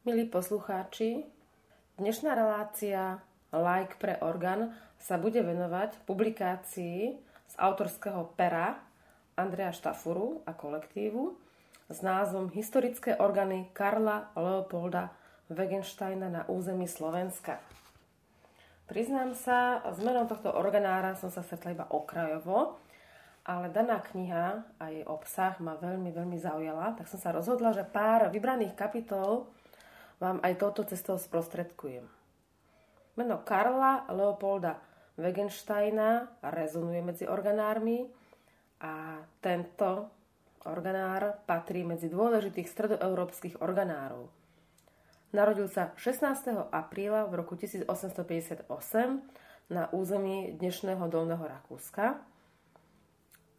[0.00, 1.28] Milí poslucháči,
[2.00, 3.20] dnešná relácia
[3.52, 8.80] Like pre orgán sa bude venovať publikácii z autorského pera
[9.36, 11.36] Andrea Štafuru a kolektívu
[11.92, 15.12] s názvom Historické orgány Karla Leopolda
[15.52, 17.60] Wegensteina na území Slovenska.
[18.88, 22.80] Priznám sa, s menom tohto organára som sa stretla iba okrajovo,
[23.44, 27.84] ale daná kniha a jej obsah ma veľmi, veľmi zaujala, tak som sa rozhodla, že
[27.84, 29.59] pár vybraných kapitol
[30.20, 32.04] vám aj touto cestou sprostredkujem.
[33.16, 34.78] Meno Karla Leopolda
[35.16, 38.06] Wegensteina rezonuje medzi organármi
[38.80, 40.08] a tento
[40.68, 44.28] organár patrí medzi dôležitých stredoeurópskych organárov.
[45.30, 46.72] Narodil sa 16.
[46.74, 48.66] apríla v roku 1858
[49.70, 52.18] na území dnešného Dolného Rakúska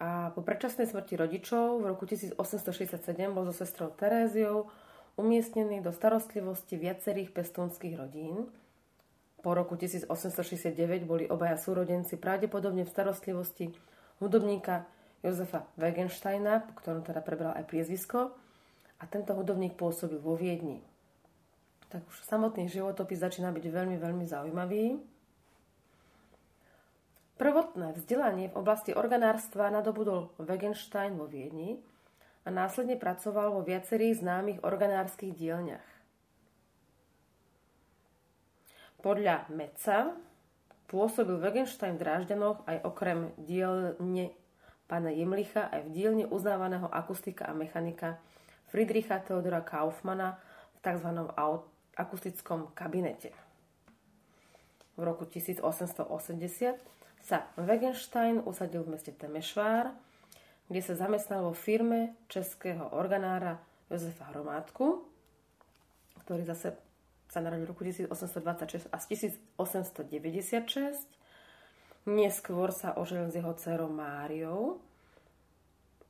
[0.02, 2.98] a po predčasnej smrti rodičov v roku 1867
[3.32, 4.68] bol so sestrou Teréziou
[5.20, 8.48] umiestnený do starostlivosti viacerých pestúnskych rodín.
[9.42, 13.74] Po roku 1869 boli obaja súrodenci pravdepodobne v starostlivosti
[14.22, 14.86] hudobníka
[15.26, 18.34] Jozefa Wegensteina, ktorom teda prebral aj priezvisko,
[19.02, 20.92] a tento hudobník pôsobil vo Viedni
[21.92, 24.96] tak už samotný životopis začína byť veľmi, veľmi zaujímavý.
[27.36, 31.76] Prvotné vzdelanie v oblasti organárstva nadobudol Wegenstein vo Viedni
[32.42, 35.88] a následne pracoval vo viacerých známych organárskych dielňach.
[39.02, 40.14] Podľa Meca
[40.86, 44.30] pôsobil Wegenstein v Drážďanoch aj okrem dielne
[44.86, 48.22] pána Jemlicha aj v dielne uznávaného akustika a mechanika
[48.70, 50.38] Friedricha Theodora Kaufmana
[50.76, 51.08] v tzv
[51.98, 53.32] akustickom kabinete.
[55.00, 56.12] V roku 1880
[57.24, 59.96] sa Wegenstein usadil v meste Temešvár,
[60.72, 63.60] kde sa zamestnal vo firme českého organára
[63.92, 65.04] Jozefa Hromádku,
[66.24, 66.80] ktorý zase
[67.28, 71.12] sa narodil v roku 1826 a 1896.
[72.08, 74.80] Neskôr sa oženil s jeho dcerou Máriou.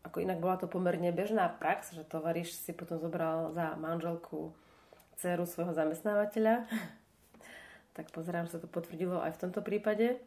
[0.06, 4.54] Ako inak bola to pomerne bežná prax, že tovariš si potom zobral za manželku
[5.18, 6.70] dceru svojho zamestnávateľa.
[7.98, 10.22] tak pozerám, že sa to potvrdilo aj v tomto prípade.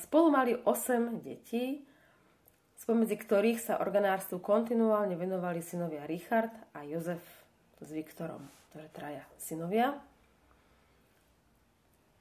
[0.00, 1.84] Spolu mali 8 detí,
[2.80, 7.22] spomedzi ktorých sa organárstvu kontinuálne venovali synovia Richard a Jozef
[7.80, 8.44] s Viktorom,
[8.76, 9.96] je traja synovia.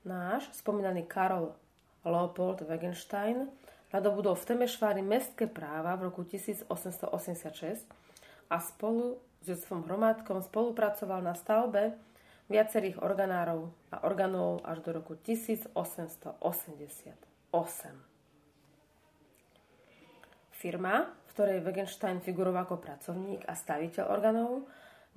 [0.05, 1.49] Náš spomínaný Karol
[2.05, 3.49] Leopold Wegenstein
[3.89, 7.89] nadobudol v Temešvári mestské práva v roku 1886
[8.47, 11.97] a spolu s Josefom Hromádkom spolupracoval na stavbe
[12.45, 18.14] viacerých organárov a orgánov až do roku 1888.
[20.55, 24.63] Firma, v ktorej Wegenstein figuroval ako pracovník a staviteľ orgánov,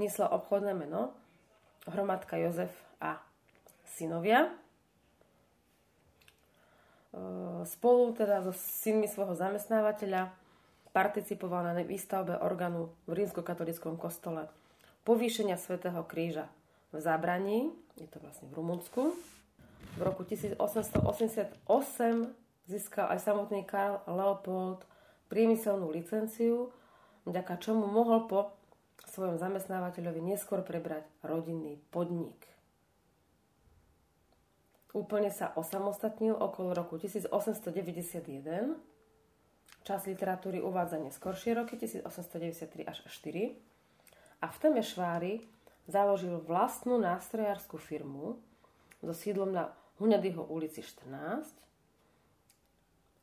[0.02, 1.14] niesla obchodné meno
[1.86, 3.22] Hromadka Jozef a
[3.86, 4.46] synovia.
[4.46, 4.50] E,
[7.64, 10.34] spolu teda so synmi svojho zamestnávateľa
[10.90, 14.50] participoval na výstavbe orgánu v rímskokatolickom kostole
[15.08, 16.52] povýšenia svätého Kríža
[16.92, 19.16] v Zabraní, je to vlastne v Rumunsku.
[19.96, 21.64] V roku 1888
[22.68, 24.84] získal aj samotný Karl Leopold
[25.28, 26.72] priemyselnú licenciu,
[27.28, 28.52] vďaka čomu mohol po
[29.08, 32.36] svojom zamestnávateľovi neskôr prebrať rodinný podnik.
[34.96, 38.80] Úplne sa osamostatnil okolo roku 1891
[39.88, 43.56] Čas literatúry uvádza neskoršie roky 1893 až 4
[44.44, 45.34] a v Temešvári
[45.88, 48.36] založil vlastnú nástrojárskú firmu
[49.00, 51.67] so sídlom na Huňadyho ulici 14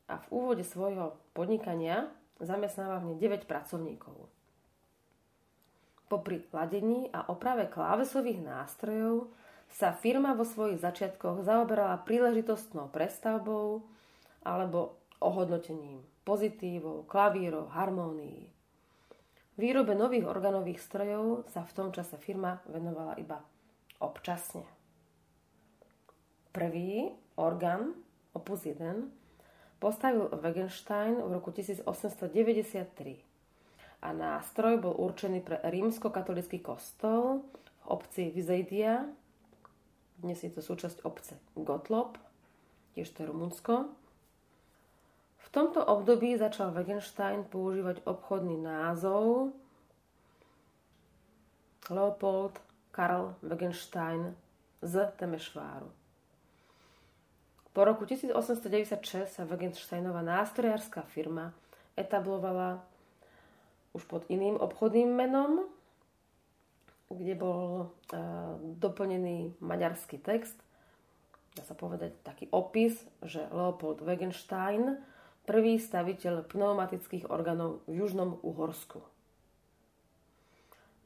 [0.06, 4.30] a v úvode svojho podnikania zamestnáva v nej 9 pracovníkov.
[6.06, 9.34] Popri ladení a oprave klávesových nástrojov
[9.66, 13.82] sa firma vo svojich začiatkoch zaoberala príležitostnou prestavbou
[14.46, 18.46] alebo ohodnotením pozitívov, klavírov, harmónií.
[19.56, 23.40] Výrobe nových organových strojov sa v tom čase firma venovala iba
[23.98, 24.62] občasne.
[26.52, 27.10] Prvý
[27.40, 27.96] orgán,
[28.36, 29.25] opus 1,
[29.78, 33.20] postavil Wegenstein v roku 1893
[34.02, 39.04] a nástroj bol určený pre rímsko-katolický kostol v obci Vizeidia,
[40.16, 42.16] dnes je to súčasť obce Gottlob,
[42.96, 43.92] tiež to je Rumunsko,
[45.46, 49.54] v tomto období začal Wegenstein používať obchodný názov
[51.86, 52.58] Leopold
[52.90, 54.34] Karl Wegenstein
[54.82, 56.05] z Temešváru.
[57.76, 61.52] Po roku 1896 sa Wegensteinová nástrojárska firma
[61.92, 62.80] etablovala
[63.92, 65.68] už pod iným obchodným menom
[67.10, 67.94] kde bol
[68.82, 70.58] doplnený maďarský text,
[71.54, 74.98] dá sa povedať taký opis, že Leopold Wegenstein,
[75.46, 79.06] prvý staviteľ pneumatických orgánov v Južnom Uhorsku.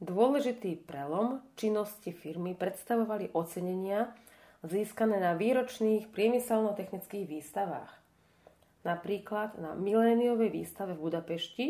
[0.00, 4.16] Dôležitý prelom činnosti firmy predstavovali ocenenia
[4.64, 7.92] získané na výročných priemyselno-technických výstavách.
[8.84, 11.66] Napríklad na miléniovej výstave v Budapešti,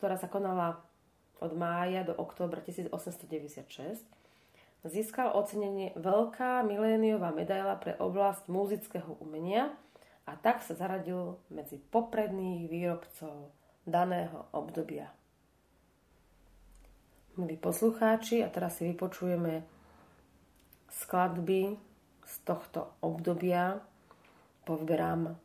[0.00, 0.80] ktorá sa konala
[1.42, 4.02] od mája do októbra 1896,
[4.82, 9.70] získal ocenenie Veľká miléniová medaila pre oblasť muzického umenia
[10.24, 13.52] a tak sa zaradil medzi popredných výrobcov
[13.86, 15.12] daného obdobia
[17.36, 19.64] milí poslucháči, a teraz si vypočujeme
[20.92, 21.80] skladby
[22.32, 23.84] z tohto obdobia.
[24.64, 25.36] Povyberám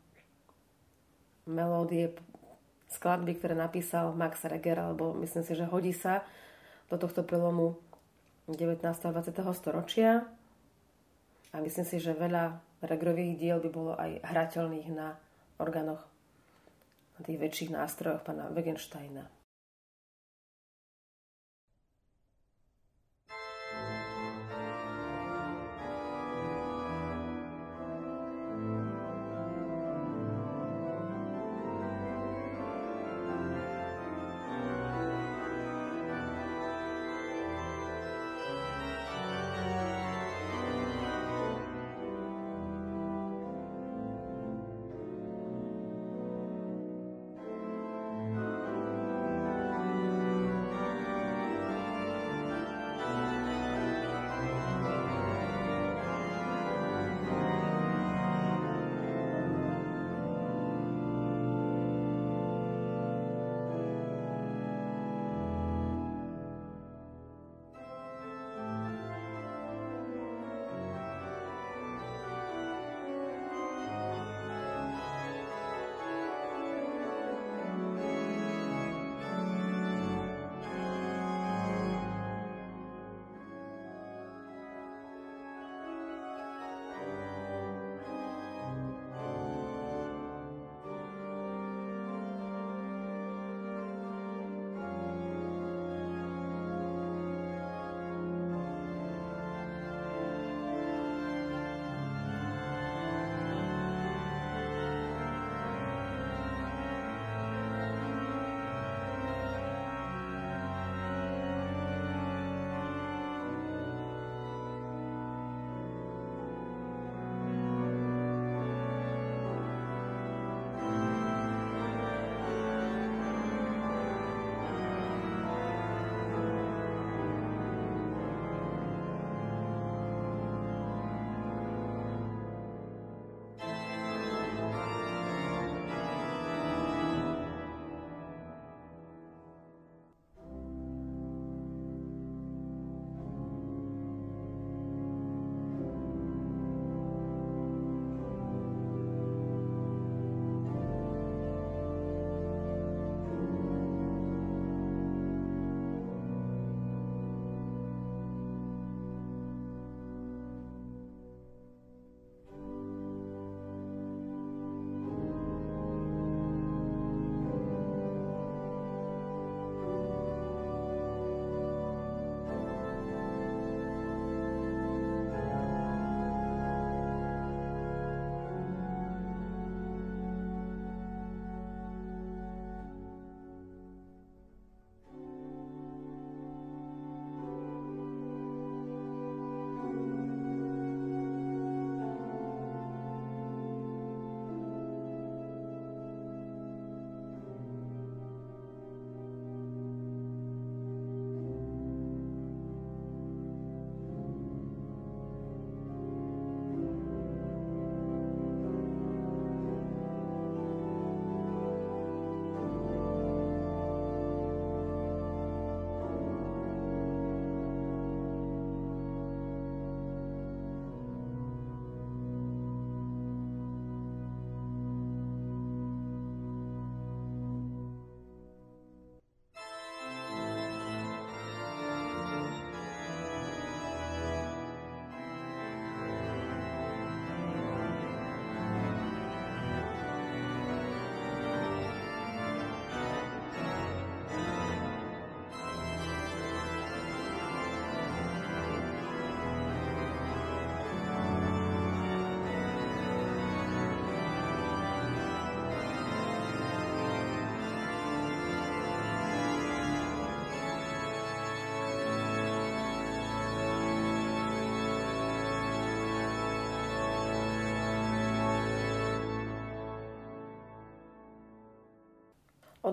[1.44, 2.16] melódie,
[2.88, 6.24] skladby, ktoré napísal Max Reger, alebo myslím si, že hodí sa
[6.88, 7.76] do tohto prelomu
[8.48, 8.80] 19.
[8.88, 9.36] a 20.
[9.52, 10.24] storočia.
[11.52, 15.18] A myslím si, že veľa Regrových diel by bolo aj hrateľných na
[15.58, 16.06] orgánoch,
[17.18, 19.37] na tých väčších nástrojoch pána Wegensteina.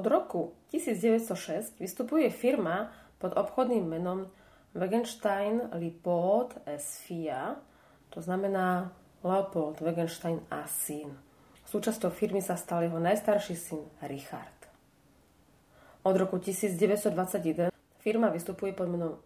[0.04, 4.28] Od roku 1906 vystupuje firma pod obchodným menom
[4.76, 7.56] Wegenstein Lipot Sfia,
[8.12, 8.92] to znamená
[9.25, 11.08] Leopold Wegenstein a syn.
[11.64, 14.68] Súčasťou firmy sa stal jeho najstarší syn Richard.
[16.04, 19.16] Od roku 1921 firma vystupuje pod menom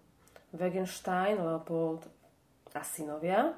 [0.55, 2.07] Wegenstein Leopold
[2.71, 3.51] a synovia.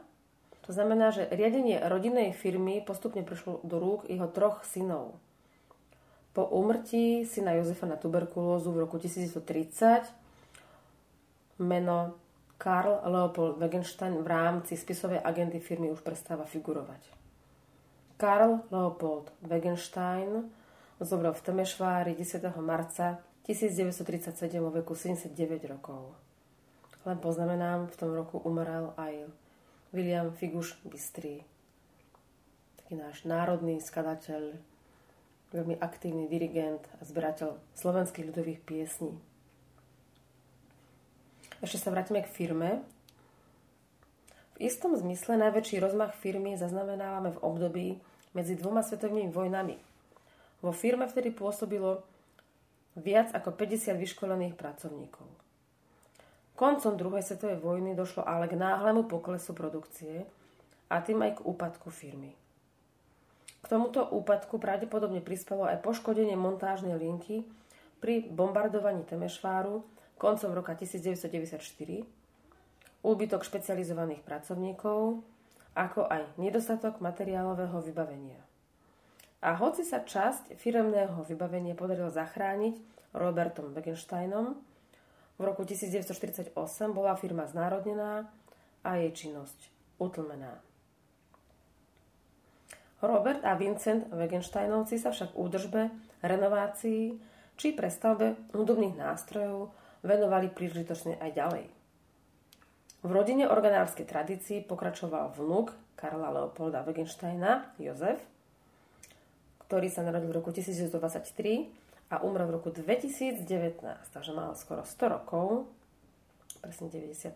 [0.65, 5.21] To znamená, že riadenie rodinnej firmy postupne prišlo do rúk jeho troch synov.
[6.31, 10.07] Po úmrtí syna Jozefa na tuberkulózu v roku 1930
[11.59, 12.15] meno
[12.61, 17.01] Karl Leopold Wegenstein v rámci spisovej agendy firmy už prestáva figurovať.
[18.21, 20.53] Karl Leopold Wegenstein
[21.01, 22.53] zomrel v Temešvári 10.
[22.61, 23.19] marca
[23.49, 25.33] 1937 vo veku 79
[25.73, 26.13] rokov.
[27.09, 29.25] Len poznamenám, v tom roku umrel aj
[29.97, 31.41] William Figuš Bystrý,
[32.77, 34.61] taký náš národný skladateľ,
[35.50, 39.14] veľmi aktívny dirigent a zberateľ slovenských ľudových piesní.
[41.61, 42.80] Ešte sa vrátime k firme.
[44.57, 47.88] V istom zmysle najväčší rozmach firmy zaznamenávame v období
[48.33, 49.76] medzi dvoma svetovými vojnami.
[50.64, 52.04] Vo firme vtedy pôsobilo
[52.97, 55.28] viac ako 50 vyškolených pracovníkov.
[56.57, 60.28] Koncom druhej svetovej vojny došlo ale k náhlemu poklesu produkcie
[60.92, 62.40] a tým aj k úpadku firmy.
[63.71, 67.47] Tomuto úpadku pravdepodobne prispelo aj poškodenie montážnej linky
[68.03, 69.87] pri bombardovaní Temešváru
[70.19, 72.03] koncom roka 1994,
[73.07, 75.23] úbytok špecializovaných pracovníkov,
[75.79, 78.43] ako aj nedostatok materiálového vybavenia.
[79.41, 82.75] A hoci sa časť firemného vybavenia podarilo zachrániť
[83.15, 84.59] Robertom Begensteinom,
[85.41, 86.53] v roku 1948
[86.93, 88.29] bola firma znárodnená
[88.85, 89.57] a jej činnosť
[89.97, 90.70] utlmená.
[93.00, 95.88] Robert a Vincent Wegensteinovci sa však údržbe,
[96.21, 97.16] renovácii
[97.57, 99.73] či prestavbe hudobných nástrojov
[100.04, 101.64] venovali príležitočne aj ďalej.
[103.00, 108.21] V rodine organárskej tradícii pokračoval vnúk Karla Leopolda Wegensteina, Jozef,
[109.64, 113.45] ktorý sa narodil v roku 1923 a umrel v roku 2019,
[114.12, 115.69] takže mal skoro 100 rokov,
[116.61, 117.33] presne 96.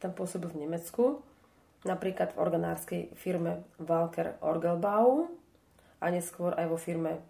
[0.00, 1.20] Ten pôsobil v Nemecku,
[1.82, 5.30] napríklad v organárskej firme Walker Orgelbau
[5.98, 7.22] a neskôr aj vo firme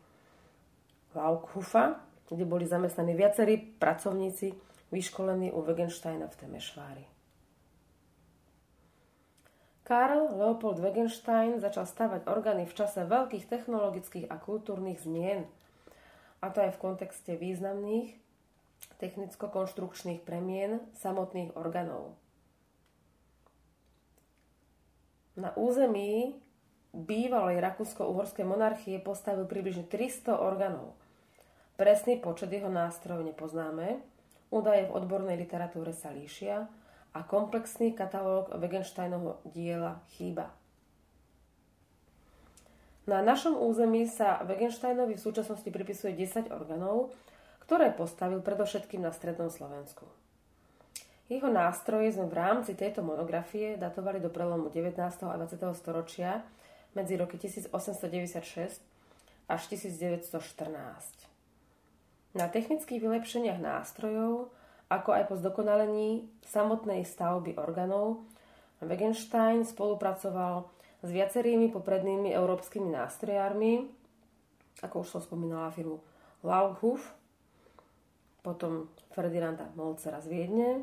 [1.12, 4.56] Laukhufa, kde boli zamestnaní viacerí pracovníci
[4.88, 7.04] vyškolení u Wegensteina v Temešvári.
[9.82, 15.44] Karl Leopold Wegenstein začal stavať orgány v čase veľkých technologických a kultúrnych zmien,
[16.42, 18.14] a to aj v kontexte významných
[19.02, 22.14] technicko-konštrukčných premien samotných orgánov.
[25.38, 26.36] Na území
[26.92, 30.92] bývalej rakúsko-uhorskej monarchie postavil približne 300 orgánov–
[31.82, 33.98] Presný počet jeho nástrojov nepoznáme,
[34.54, 36.68] údaje v odbornej literatúre sa líšia
[37.10, 40.52] a komplexný katalóg Wegensteinovho diela chýba.
[43.08, 47.10] Na našom území sa Wegensteinovi v súčasnosti pripisuje 10 orgánov,
[47.66, 50.06] ktoré postavil predovšetkým na strednom Slovensku.
[51.30, 54.98] Jeho nástroje sme v rámci tejto monografie datovali do prelomu 19.
[55.02, 55.58] a 20.
[55.78, 56.42] storočia
[56.98, 58.82] medzi roky 1896
[59.46, 61.32] až 1914.
[62.32, 64.50] Na technických vylepšeniach nástrojov,
[64.88, 68.24] ako aj po zdokonalení samotnej stavby orgánov,
[68.82, 70.66] Wegenstein spolupracoval
[71.02, 73.86] s viacerými poprednými európskymi nástrojármi,
[74.82, 76.02] ako už som spomínala firmu
[76.42, 77.14] Laughuf,
[78.42, 80.82] potom Ferdinanda Molcera z Viedne,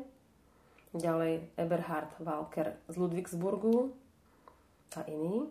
[0.94, 3.94] ďalej Eberhard Walker z Ludwigsburgu
[4.96, 5.46] a iní.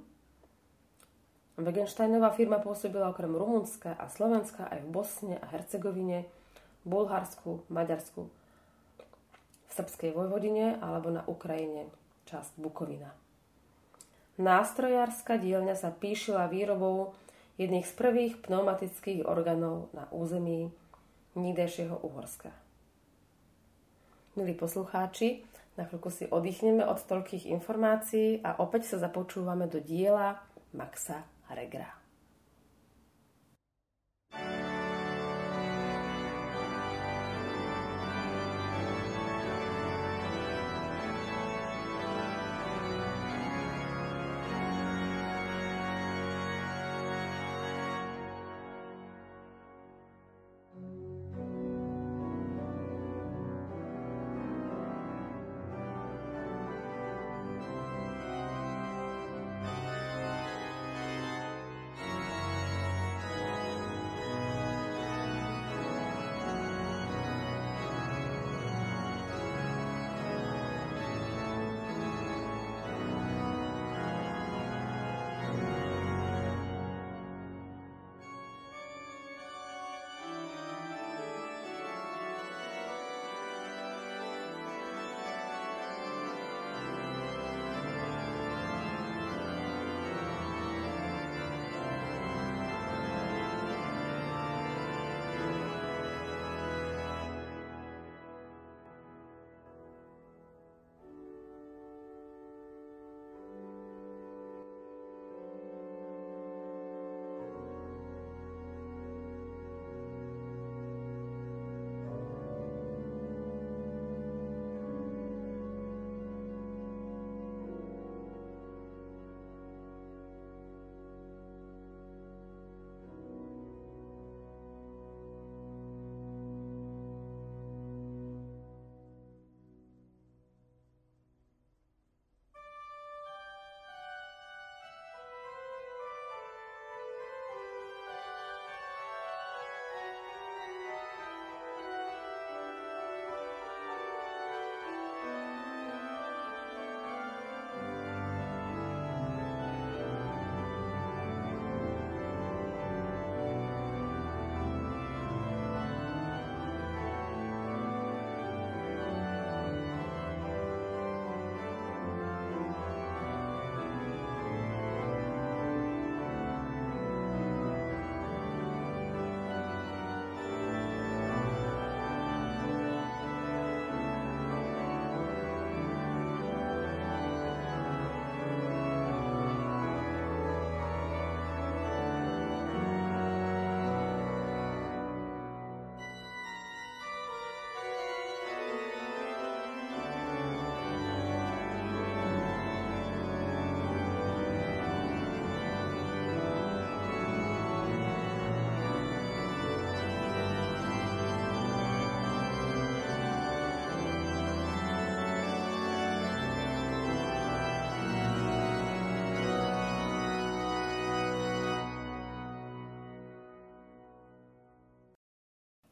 [1.60, 6.24] Wegensteinová firma pôsobila okrem Rumunska a Slovenska aj v Bosne a Hercegovine,
[6.88, 8.31] Bulharsku, Maďarsku,
[9.67, 11.91] v Srbskej Vojvodine alebo na Ukrajine,
[12.31, 13.12] časť Bukovina.
[14.39, 17.12] Nástrojárska dielňa sa píšila výrobou
[17.60, 20.72] jedných z prvých pneumatických orgánov na území
[21.36, 22.55] Nídejšieho Uhorska.
[24.39, 25.43] Milí poslucháči,
[25.75, 30.39] na chvíľku si oddychneme od toľkých informácií a opäť sa započúvame do diela
[30.72, 31.98] Maxa Regra.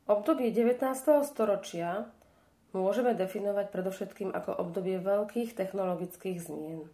[0.07, 0.87] Obdobie 19.
[1.27, 2.07] storočia
[2.71, 6.87] môžeme definovať predovšetkým ako obdobie veľkých technologických zmien.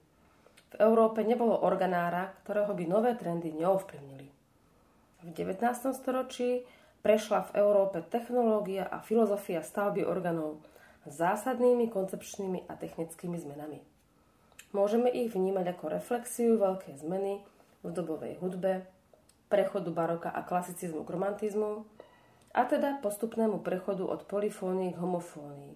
[0.74, 4.34] V Európe nebolo organára, ktorého by nové trendy neovplyvnili.
[5.22, 5.62] V 19.
[5.94, 6.66] storočí
[7.06, 10.66] prešla v Európe technológia a filozofia stavby orgánov
[11.06, 13.78] zásadnými koncepčnými a technickými zmenami.
[14.74, 17.46] Môžeme ich vnímať ako reflexiu veľkej zmeny
[17.86, 18.90] v dobovej hudbe,
[19.54, 21.86] prechodu baroka a klasicizmu k romantizmu,
[22.54, 25.76] a teda postupnému prechodu od polifónii k homofónii.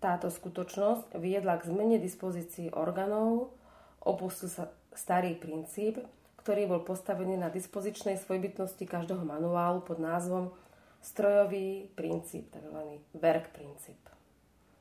[0.00, 3.52] Táto skutočnosť viedla k zmene dispozícií orgánov,
[4.00, 6.00] opustil sa starý princíp,
[6.40, 10.56] ktorý bol postavený na dispozičnej svojbytnosti každého manuálu pod názvom
[11.04, 13.04] strojový princíp, tzv.
[13.12, 14.00] werk princíp.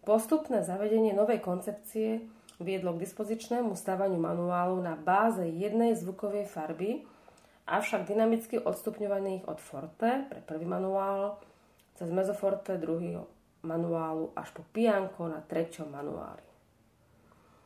[0.08, 2.24] Postupné zavedenie novej koncepcie
[2.60, 7.04] viedlo k dispozičnému stavaniu manuálu na báze jednej zvukovej farby,
[7.70, 11.38] avšak dynamicky odstupňovaných od forte pre prvý manuál
[11.94, 13.30] cez mezoforte druhého
[13.62, 16.48] manuálu až po pianko na treťom manuáli.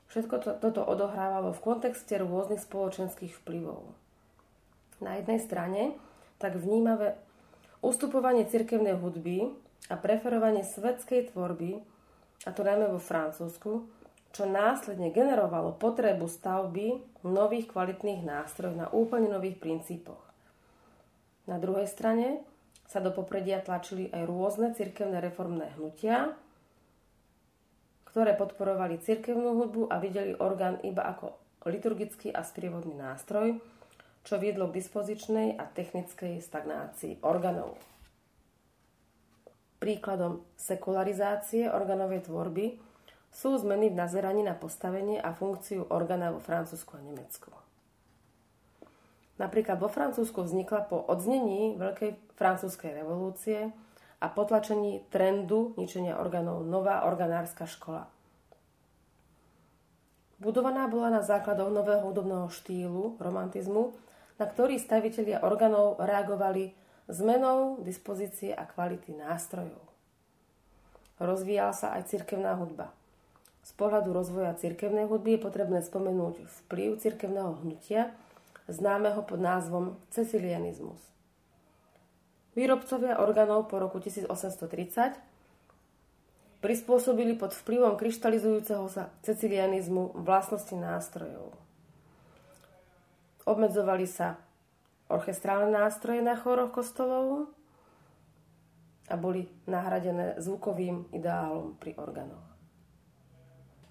[0.09, 3.81] Všetko to, toto odohrávalo v kontexte rôznych spoločenských vplyvov.
[5.01, 5.81] Na jednej strane
[6.37, 7.17] tak vnímavé
[7.81, 9.53] ustupovanie cirkevnej hudby
[9.89, 11.81] a preferovanie svetskej tvorby,
[12.45, 13.89] a to najmä vo Francúzsku,
[14.33, 20.19] čo následne generovalo potrebu stavby nových kvalitných nástrojov na úplne nových princípoch.
[21.45, 22.41] Na druhej strane
[22.89, 26.33] sa do popredia tlačili aj rôzne cirkevné reformné hnutia,
[28.09, 31.37] ktoré podporovali cirkevnú hudbu a videli orgán iba ako
[31.69, 33.61] liturgický a sprievodný nástroj,
[34.25, 37.77] čo viedlo k dispozičnej a technickej stagnácii orgánov.
[39.77, 42.65] Príkladom sekularizácie organovej tvorby
[43.33, 47.49] sú zmeny v nazeraní na postavenie a funkciu orgána vo Francúzsku a Nemecku.
[49.41, 53.73] Napríklad vo Francúzsku vznikla po odznení Veľkej francúzskej revolúcie
[54.21, 58.05] a potlačení trendu ničenia orgánov nová organárska škola.
[60.37, 63.97] Budovaná bola na základoch nového hudobného štýlu, romantizmu,
[64.37, 66.77] na ktorý stavitelia orgánov reagovali
[67.09, 69.81] zmenou dispozície a kvality nástrojov.
[71.17, 72.93] Rozvíjala sa aj cirkevná hudba–
[73.63, 78.11] z pohľadu rozvoja cirkevnej hudby je potrebné spomenúť vplyv cirkevného hnutia,
[78.67, 80.99] známeho pod názvom cecilianizmus.
[82.53, 85.17] Výrobcovia orgánov po roku 1830
[86.61, 91.55] prispôsobili pod vplyvom kryštalizujúceho sa cecilianizmu vlastnosti nástrojov.
[93.43, 94.39] Obmedzovali sa
[95.11, 97.51] orchestrálne nástroje na choroch kostolov
[99.11, 102.52] a boli nahradené zvukovým ideálom pri orgánoch.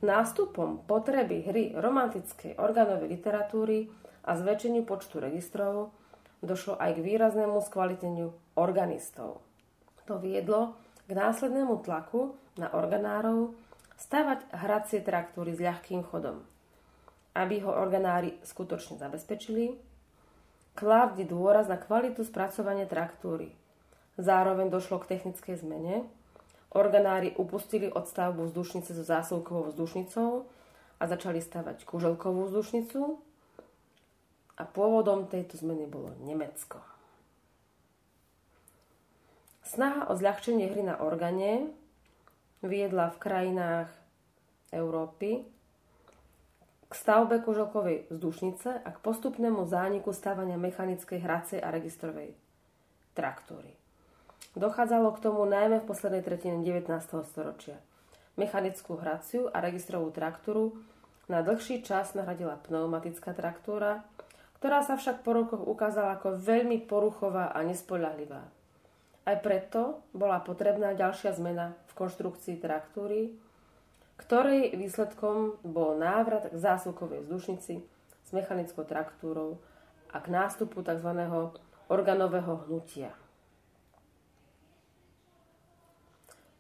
[0.03, 3.87] Nástupom potreby hry romantickej organovej literatúry
[4.27, 5.95] a zväčšeniu počtu registrov
[6.43, 9.47] došlo aj k výraznému skvaliteniu organistov.
[10.11, 10.75] To viedlo
[11.07, 13.55] k následnému tlaku na organárov
[13.95, 16.43] stavať hracie traktúry s ľahkým chodom.
[17.39, 19.79] Aby ho organári skutočne zabezpečili,
[20.75, 23.55] kládli dôraz na kvalitu spracovania traktúry.
[24.19, 26.11] Zároveň došlo k technickej zmene,
[26.73, 30.49] Organári upustili od stavbu vzdušnice so zásuvkovou vzdušnicou
[30.97, 33.21] a začali stavať kuželkovú vzdušnicu
[34.57, 36.81] a pôvodom tejto zmeny bolo Nemecko.
[39.69, 41.69] Snaha o zľahčenie hry na organe
[42.65, 43.89] viedla v krajinách
[44.73, 45.45] Európy
[46.89, 52.37] k stavbe kuželkovej vzdušnice a k postupnému zániku stavania mechanickej hracej a registrovej
[53.17, 53.82] traktúry.
[54.53, 56.85] Dochádzalo k tomu najmä v poslednej tretine 19.
[57.25, 57.81] storočia.
[58.37, 60.77] Mechanickú hraciu a registrovú traktúru
[61.25, 64.05] na dlhší čas nahradila pneumatická traktúra,
[64.61, 68.45] ktorá sa však po rokoch ukázala ako veľmi poruchová a nespoľahlivá.
[69.25, 73.33] Aj preto bola potrebná ďalšia zmena v konštrukcii traktúry,
[74.21, 77.81] ktorej výsledkom bol návrat k zásuvkovej vzdušnici
[78.21, 79.57] s mechanickou traktúrou
[80.13, 81.09] a k nástupu tzv.
[81.89, 83.17] organového hnutia.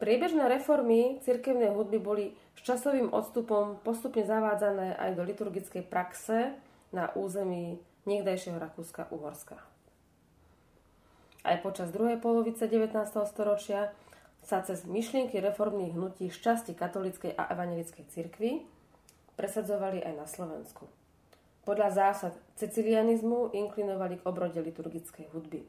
[0.03, 6.59] Priebežné reformy cirkevnej hudby boli s časovým odstupom postupne zavádzané aj do liturgickej praxe
[6.91, 7.79] na území
[8.11, 9.62] niekdajšieho Rakúska-Uhorska.
[11.47, 12.99] Aj počas druhej polovice 19.
[13.31, 13.95] storočia
[14.43, 18.67] sa cez myšlienky reformných hnutí z časti katolíckej a evangelickej cirkvi
[19.38, 20.91] presadzovali aj na Slovensku.
[21.62, 25.62] Podľa zásad cecilianizmu inklinovali k obrode liturgickej hudby.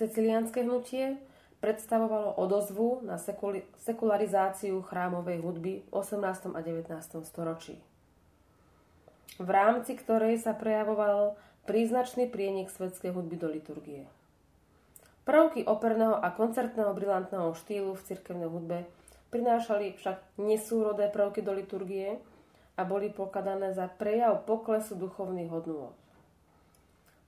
[0.00, 1.20] Cecilianské hnutie
[1.66, 3.18] predstavovalo odozvu na
[3.82, 6.54] sekularizáciu chrámovej hudby v 18.
[6.54, 6.94] a 19.
[7.26, 7.74] storočí,
[9.42, 11.34] v rámci ktorej sa prejavoval
[11.66, 14.06] príznačný prienik svetskej hudby do liturgie.
[15.26, 18.86] Prvky operného a koncertného brilantného štýlu v cirkevnej hudbe
[19.34, 22.22] prinášali však nesúrodé prvky do liturgie
[22.78, 25.90] a boli pokladané za prejav poklesu duchovných hodnôt.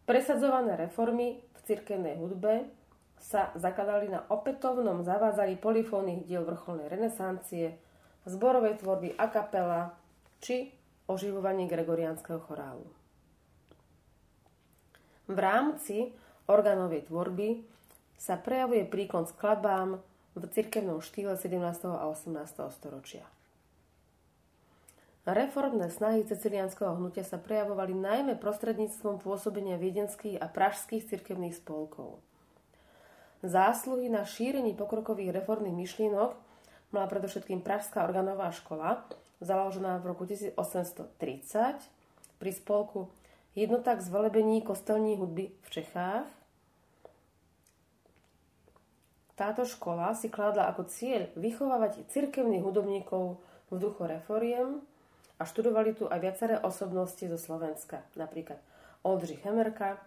[0.07, 2.78] Presadzované reformy v cirkevnej hudbe
[3.19, 7.75] sa zakladali na opätovnom zavádzaní polifónnych diel vrcholnej renesancie,
[8.25, 9.95] zborovej tvorby a kapela
[10.39, 10.71] či
[11.11, 12.87] oživovaní gregoriánskeho chorálu.
[15.29, 16.15] V rámci
[16.49, 17.61] organovej tvorby
[18.17, 20.01] sa prejavuje príklon skladbám
[20.39, 21.59] v cirkevnom štýle 17.
[21.85, 22.33] a 18.
[22.73, 23.27] storočia.
[25.29, 32.17] Reformné snahy cecilianského hnutia sa prejavovali najmä prostredníctvom pôsobenia viedenských a pražských cirkevných spolkov–
[33.43, 36.35] Zásluhy na šírení pokrokových reformných myšlienok
[36.91, 39.07] mala predovšetkým Pražská organová škola,
[39.39, 41.15] založená v roku 1830
[42.39, 43.07] pri spolku
[43.59, 46.27] Jednotak zvelebení kostelní hudby v Čechách.
[49.35, 53.39] Táto škola si kládla ako cieľ vychovávať cirkevných hudobníkov
[53.71, 54.83] v duchu reforiem
[55.39, 58.59] a študovali tu aj viaceré osobnosti zo Slovenska, napríklad
[59.03, 59.99] Oldřich Hemerka,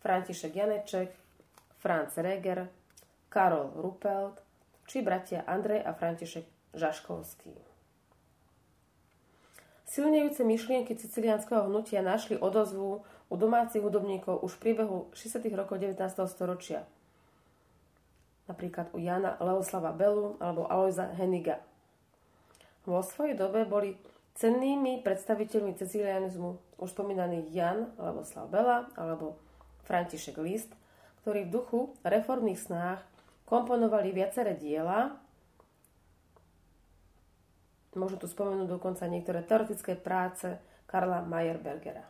[0.00, 1.23] František Janeček,
[1.84, 2.72] Franz Reger,
[3.28, 4.40] Karol Ruppelt
[4.88, 7.52] či bratia Andrej a František Žaškovský.
[9.84, 15.44] Silnejúce myšlienky cicilianského hnutia našli odozvu u domácich hudobníkov už v priebehu 60.
[15.52, 16.00] rokov 19.
[16.24, 16.88] storočia.
[18.48, 21.60] Napríklad u Jana Leoslava Belu alebo Alojza Heniga.
[22.88, 24.00] Vo svojej dobe boli
[24.40, 29.36] cennými predstaviteľmi cecilianizmu už spomínaný Jan Leoslav Bela alebo
[29.84, 30.72] František List–
[31.24, 33.00] ktorí v duchu reformných snách
[33.48, 35.16] komponovali viaceré diela.
[37.96, 42.04] Môžu tu spomenúť dokonca niektoré teoretické práce Karla Mayerbergera.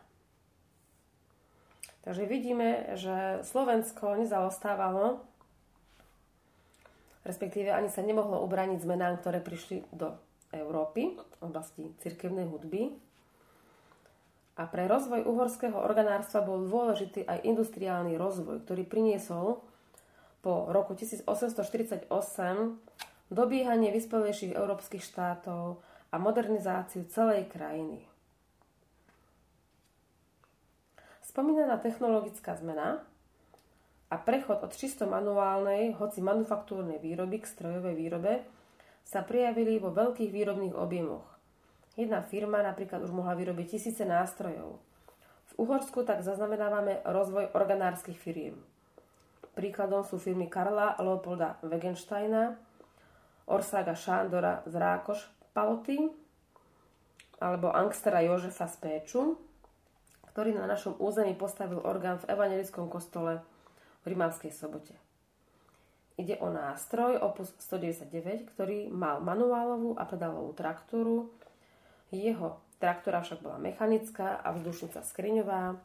[2.03, 5.23] Takže vidíme, že Slovensko nezaostávalo,
[7.23, 10.11] respektíve ani sa nemohlo ubraniť zmenám, ktoré prišli do
[10.51, 12.93] Európy v oblasti cirkevnej hudby.
[14.55, 19.59] A pre rozvoj uhorského organárstva bol dôležitý aj industriálny rozvoj, ktorý priniesol
[20.39, 22.07] po roku 1848
[23.27, 28.07] dobíhanie vyspelejších európskych štátov a modernizáciu celej krajiny.
[31.25, 33.03] Spomínaná technologická zmena
[34.07, 38.33] a prechod od čisto manuálnej, hoci manufaktúrnej výroby k strojovej výrobe
[39.03, 41.34] sa prijavili vo veľkých výrobných objemoch.
[41.95, 44.83] Jedna firma napríklad už mohla vyrobiť tisíce nástrojov.
[45.51, 48.59] V Uhorsku tak zaznamenávame rozvoj organárskych firiem.
[49.55, 52.59] Príkladom sú firmy Karla Leopolda Wegensteina,
[53.47, 55.23] Orsaga Šándora z Rákoš
[55.55, 56.11] Paloty
[57.39, 59.39] alebo Angstera Jožefa z Péču,
[60.35, 63.39] ktorý na našom území postavil orgán v evangelickom kostole
[64.03, 64.99] v Rimavskej sobote.
[66.19, 71.31] Ide o nástroj Opus 199, ktorý mal manuálovú a pedálovú traktúru,
[72.11, 75.79] jeho traktora však bola mechanická a vzdušnica skriňová,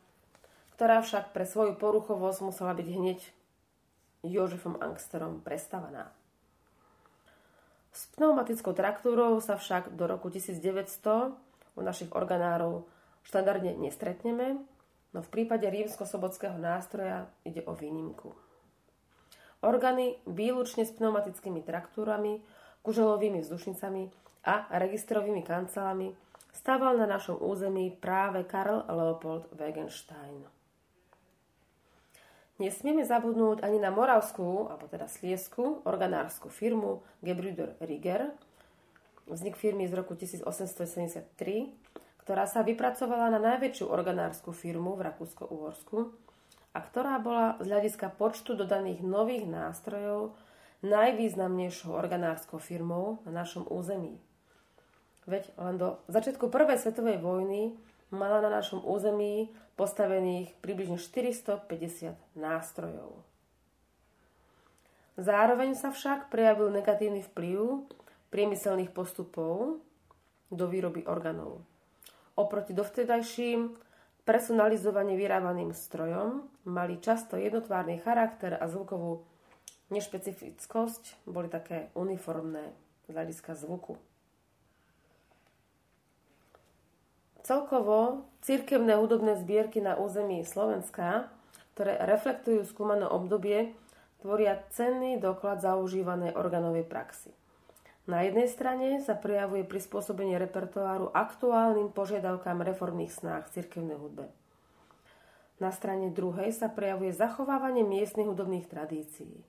[0.76, 3.20] ktorá však pre svoju poruchovosť musela byť hneď
[4.24, 6.12] Jožefom Angsterom prestavaná.
[7.90, 11.34] S pneumatickou traktúrou sa však do roku 1900
[11.74, 12.86] u našich organárov
[13.26, 14.62] štandardne nestretneme,
[15.10, 18.36] no v prípade rímsko-sobotského nástroja ide o výnimku.
[19.60, 22.40] Organy výlučne s pneumatickými traktúrami,
[22.80, 24.08] kuželovými vzdušnicami
[24.44, 26.16] a registrovými kancelami
[26.50, 30.48] stával na našom území práve Karl Leopold Wegenstein.
[32.60, 38.36] Nesmieme zabudnúť ani na moravskú, alebo teda sliesku, organárskú firmu Gebrüder Rieger.
[39.24, 41.24] Vznik firmy z roku 1873,
[42.20, 46.12] ktorá sa vypracovala na najväčšiu organárskú firmu v Rakúsko-Uhorsku
[46.76, 50.36] a ktorá bola z hľadiska počtu dodaných nových nástrojov
[50.84, 54.20] najvýznamnejšou organárskou firmou na našom území.
[55.28, 57.76] Veď len do začiatku prvej svetovej vojny
[58.10, 63.24] mala na našom území postavených približne 450 nástrojov.
[65.20, 67.84] Zároveň sa však prejavil negatívny vplyv
[68.32, 69.82] priemyselných postupov
[70.48, 71.60] do výroby orgánov.
[72.34, 73.76] Oproti dovtedajším
[74.24, 79.26] personalizovane vyrábaným strojom mali často jednotvárny charakter a zvukovú
[79.90, 82.70] nešpecifickosť, boli také uniformné
[83.04, 83.98] z hľadiska zvuku.
[87.50, 91.26] Celkovo cirkevné hudobné zbierky na území Slovenska,
[91.74, 93.74] ktoré reflektujú skúmané obdobie,
[94.22, 97.34] tvoria cenný doklad zaužívanej organovej praxi.
[98.06, 104.30] Na jednej strane sa prejavuje prispôsobenie repertoáru aktuálnym požiadavkám reformných snách cirkevnej hudbe.
[105.58, 109.42] Na strane druhej sa prejavuje zachovávanie miestnych hudobných tradícií.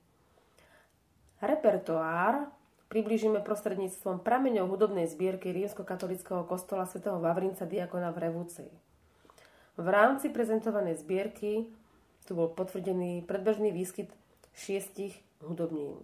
[1.38, 2.50] Repertoár
[2.92, 8.68] približíme prostredníctvom prameňov hudobnej zbierky rímskokatolického kostola svätého Vavrinca diakona v Revúcej.
[9.80, 11.72] V rámci prezentovanej zbierky
[12.28, 14.12] tu bol potvrdený predbežný výskyt
[14.52, 16.04] šiestich hudobnín.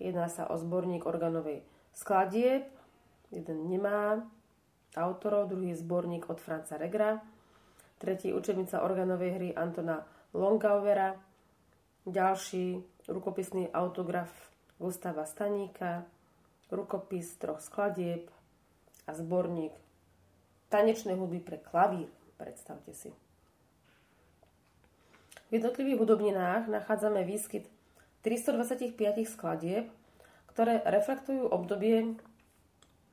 [0.00, 1.60] Jedná sa o zborník organovej
[1.92, 2.64] skladieb,
[3.28, 4.24] jeden nemá
[4.96, 7.20] autorov, druhý zborník od Franca Regra,
[8.00, 11.20] tretí učebnica organovej hry Antona Longauvera,
[12.08, 12.80] ďalší
[13.12, 16.04] rukopisný autograf Gustava Staníka,
[16.68, 18.28] rukopis troch skladieb
[19.08, 19.72] a zborník
[20.68, 23.10] tanečnej hudby pre klavír, predstavte si.
[25.46, 27.70] V jednotlivých hudobninách nachádzame výskyt
[28.26, 28.98] 325
[29.30, 29.86] skladieb,
[30.50, 32.18] ktoré reflektujú obdobie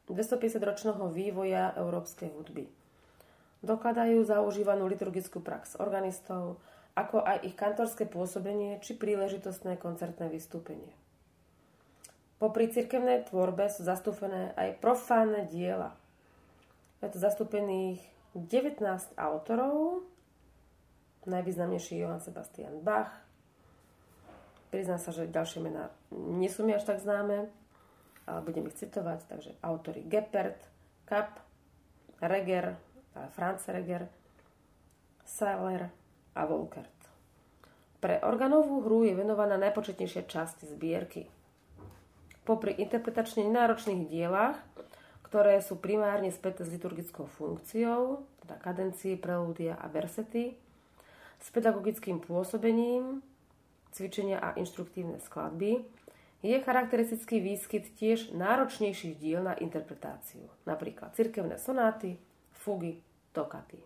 [0.10, 2.66] 250-ročného vývoja európskej hudby.
[3.62, 6.58] Dokladajú zaužívanú liturgickú prax organistov,
[6.98, 11.03] ako aj ich kantorské pôsobenie či príležitostné koncertné vystúpenie.
[12.44, 15.96] Popri cirkevnej tvorbe sú zastúpené aj profánne diela.
[17.00, 18.04] Je to zastúpených
[18.36, 18.84] 19
[19.16, 20.04] autorov,
[21.24, 23.16] najvýznamnejší Johann Sebastian Bach.
[24.76, 27.48] Priznám sa, že ďalšie mená nie sú mi až tak známe,
[28.28, 29.24] ale budem ich citovať.
[29.32, 30.60] Takže autory Geppert,
[31.08, 31.40] Kapp,
[32.20, 32.76] Reger,
[33.40, 34.12] Franz Reger,
[35.24, 35.88] Saller,
[36.36, 36.92] a Volkert.
[38.04, 41.32] Pre organovú hru je venovaná najpočetnejšia časť zbierky.
[42.44, 44.60] Popri interpretačne nenáročných dielach,
[45.24, 50.54] ktoré sú primárne späté s liturgickou funkciou, teda kadencie, prelúdia a versety,
[51.40, 53.24] s pedagogickým pôsobením,
[53.96, 55.82] cvičenia a inštruktívne skladby,
[56.44, 62.20] je charakteristický výskyt tiež náročnejších diel na interpretáciu, napríklad cirkevné sonáty,
[62.52, 63.00] fugy,
[63.32, 63.80] tokaty.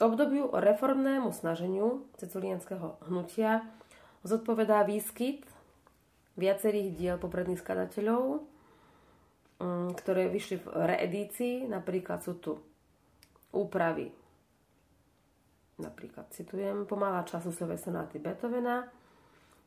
[0.00, 3.68] Obdobiu reformnému snaženiu ceculienského hnutia
[4.24, 5.44] zodpovedá výskyt
[6.40, 8.40] viacerých diel popredných skladateľov,
[9.60, 11.68] mm, ktoré vyšli v reedícii.
[11.68, 12.56] Napríklad sú tu
[13.52, 14.08] úpravy.
[15.80, 18.88] Napríklad citujem pomalá časosové sonáty Beethovena,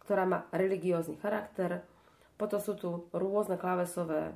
[0.05, 1.85] ktorá má religiózny charakter.
[2.37, 4.33] Potom sú tu rôzne klávesové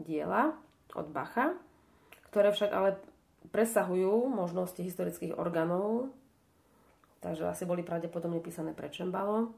[0.00, 0.56] diela
[0.92, 1.56] od Bacha,
[2.28, 2.98] ktoré však ale
[3.52, 6.12] presahujú možnosti historických orgánov,
[7.20, 9.52] takže asi boli pravdepodobne písané pre čembalo.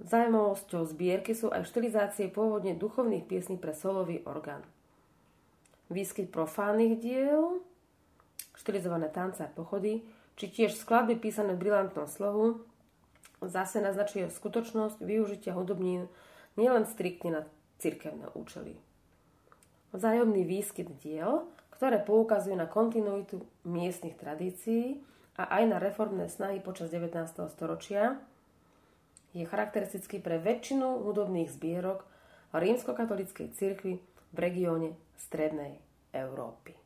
[0.00, 4.64] Zajímavosťou zbierky sú aj štilizácie pôvodne duchovných piesní pre solový orgán.
[5.92, 7.60] Výskyt profánnych diel,
[8.56, 10.00] štilizované tance a pochody,
[10.40, 12.64] či tiež skladby písané v brilantnom slohu,
[13.44, 16.08] zase naznačuje skutočnosť využitia hudobnín
[16.56, 17.42] nielen striktne na
[17.76, 18.80] cirkevné účely.
[19.92, 21.44] Vzájomný výskyt diel
[21.80, 25.00] ktoré poukazujú na kontinuitu miestnych tradícií
[25.40, 27.16] a aj na reformné snahy počas 19.
[27.48, 28.20] storočia,
[29.36, 32.02] je charakteristický pre väčšinu hudobných zbierok
[32.50, 34.02] rímskokatolíckej cirkvi
[34.34, 35.78] v regióne Strednej
[36.10, 36.79] Európy.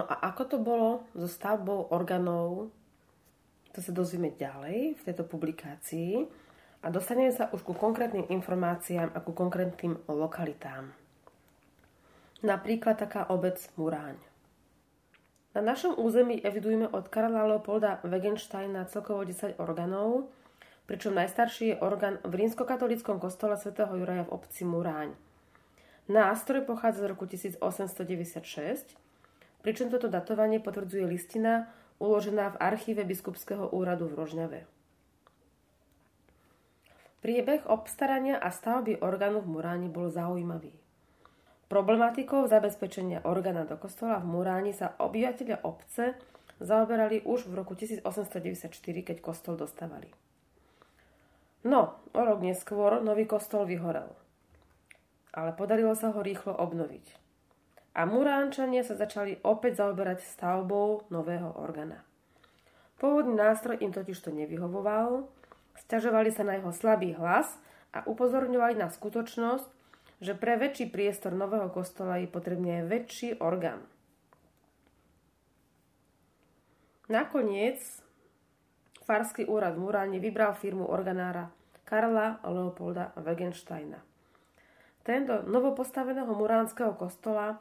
[0.00, 2.72] No a ako to bolo so stavbou orgánov,
[3.76, 6.24] to sa dozvieme ďalej v tejto publikácii
[6.80, 10.96] a dostaneme sa už ku konkrétnym informáciám a ku konkrétnym lokalitám.
[12.40, 14.16] Napríklad taká obec Muráň.
[15.52, 20.32] Na našom území evidujeme od Karla Leopolda Wegensteina celkovo 10 orgánov,
[20.88, 25.12] pričom najstarší je orgán v rímskokatolickom kostole svätého Juraja v obci Muráň.
[26.08, 29.09] Nástroj pochádza z roku 1896
[29.60, 31.68] pričom toto datovanie potvrdzuje listina
[32.00, 34.60] uložená v archíve biskupského úradu v Rožňave.
[37.20, 40.72] Priebeh obstarania a stavby orgánu v Muráni bol zaujímavý.
[41.68, 46.16] Problematikou zabezpečenia orgána do kostola v Muráni sa obyvateľia obce
[46.58, 48.72] zaoberali už v roku 1894,
[49.04, 50.08] keď kostol dostávali.
[51.60, 54.08] No, o rok neskôr nový kostol vyhorel.
[55.36, 57.29] Ale podarilo sa ho rýchlo obnoviť
[57.90, 62.06] a Muránčania sa začali opäť zaoberať stavbou nového organa.
[63.02, 65.26] Pôvodný nástroj im totiž to nevyhovoval,
[65.74, 67.58] stiažovali sa na jeho slabý hlas
[67.90, 69.66] a upozorňovali na skutočnosť,
[70.20, 73.80] že pre väčší priestor nového kostola je potrebný aj väčší orgán.
[77.10, 77.80] Nakoniec
[79.02, 81.50] farský úrad v Muráne vybral firmu organára
[81.82, 83.98] Karla Leopolda Wegensteina.
[85.02, 87.58] Tento novopostaveného muránskeho kostola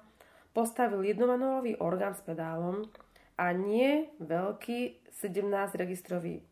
[0.54, 2.90] postavil jednomanuálový orgán s pedálom
[3.40, 6.44] a nie veľký 17-registrový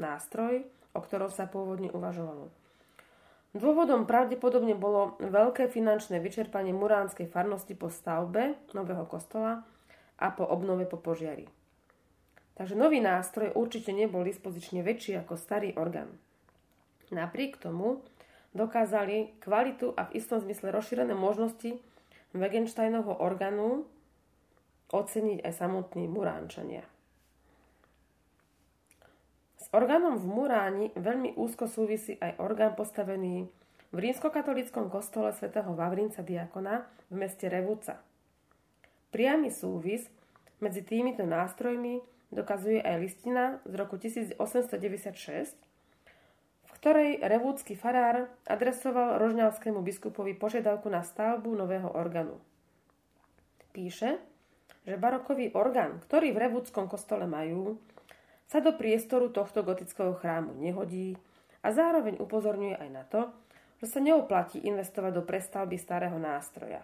[0.00, 0.64] nástroj,
[0.96, 2.48] o ktorom sa pôvodne uvažovalo.
[3.50, 9.66] Dôvodom pravdepodobne bolo veľké finančné vyčerpanie muránskej farnosti po stavbe nového kostola
[10.22, 11.50] a po obnove po požiari.
[12.54, 16.14] Takže nový nástroj určite nebol dispozične väčší ako starý orgán.
[17.10, 18.06] Napriek tomu
[18.54, 21.82] dokázali kvalitu a v istom zmysle rozšírené možnosti
[22.30, 23.86] Wegensteinovho orgánu
[24.90, 26.82] oceniť aj samotní Muránčania.
[29.58, 33.46] S orgánom v Muráni veľmi úzko súvisí aj orgán postavený
[33.90, 37.98] v rímskokatolickom kostole svätého Vavrinca Diakona v meste Revúca.
[39.10, 40.06] Priamy súvis
[40.62, 41.98] medzi týmito nástrojmi
[42.30, 45.58] dokazuje aj listina z roku 1896,
[46.80, 52.40] ktorej revúdsky farár adresoval rožňavskému biskupovi požiadavku na stavbu nového orgánu.
[53.76, 54.16] Píše,
[54.88, 57.76] že barokový orgán, ktorý v revúdskom kostole majú,
[58.48, 61.20] sa do priestoru tohto gotického chrámu nehodí
[61.60, 63.28] a zároveň upozorňuje aj na to,
[63.84, 66.80] že sa neoplatí investovať do prestavby starého nástroja.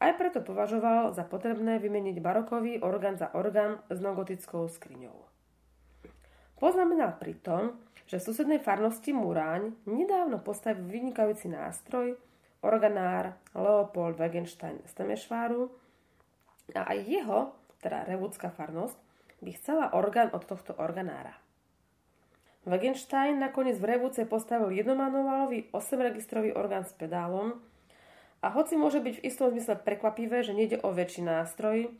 [0.00, 5.25] Aj preto považoval za potrebné vymeniť barokový orgán za orgán s nogotickou skriňou.
[6.56, 7.76] Poznamenal pritom,
[8.08, 12.16] že v susednej farnosti Muráň nedávno postavil vynikajúci nástroj
[12.64, 15.68] organár Leopold Wegenstein z Temešváru
[16.72, 17.52] a aj jeho,
[17.84, 18.96] teda revúdska farnosť,
[19.44, 21.36] by chcela orgán od tohto organára.
[22.64, 27.60] Wegenstein nakoniec v Revúce postavil jednomanuálový 8-registrový orgán s pedálom
[28.40, 31.92] a hoci môže byť v istom zmysle prekvapivé, že nejde o väčší nástroj,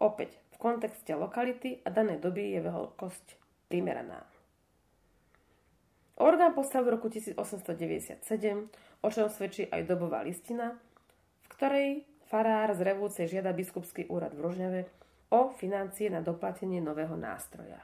[0.00, 4.24] opäť v kontexte lokality a danej doby je veľkosť primeraná.
[6.14, 8.22] Orgán postavil v roku 1897,
[9.02, 10.78] o čom svedčí aj dobová listina,
[11.42, 11.88] v ktorej
[12.30, 14.80] farár z Revúcej žiada biskupský úrad v Rožňave
[15.34, 17.82] o financie na doplatenie nového nástroja.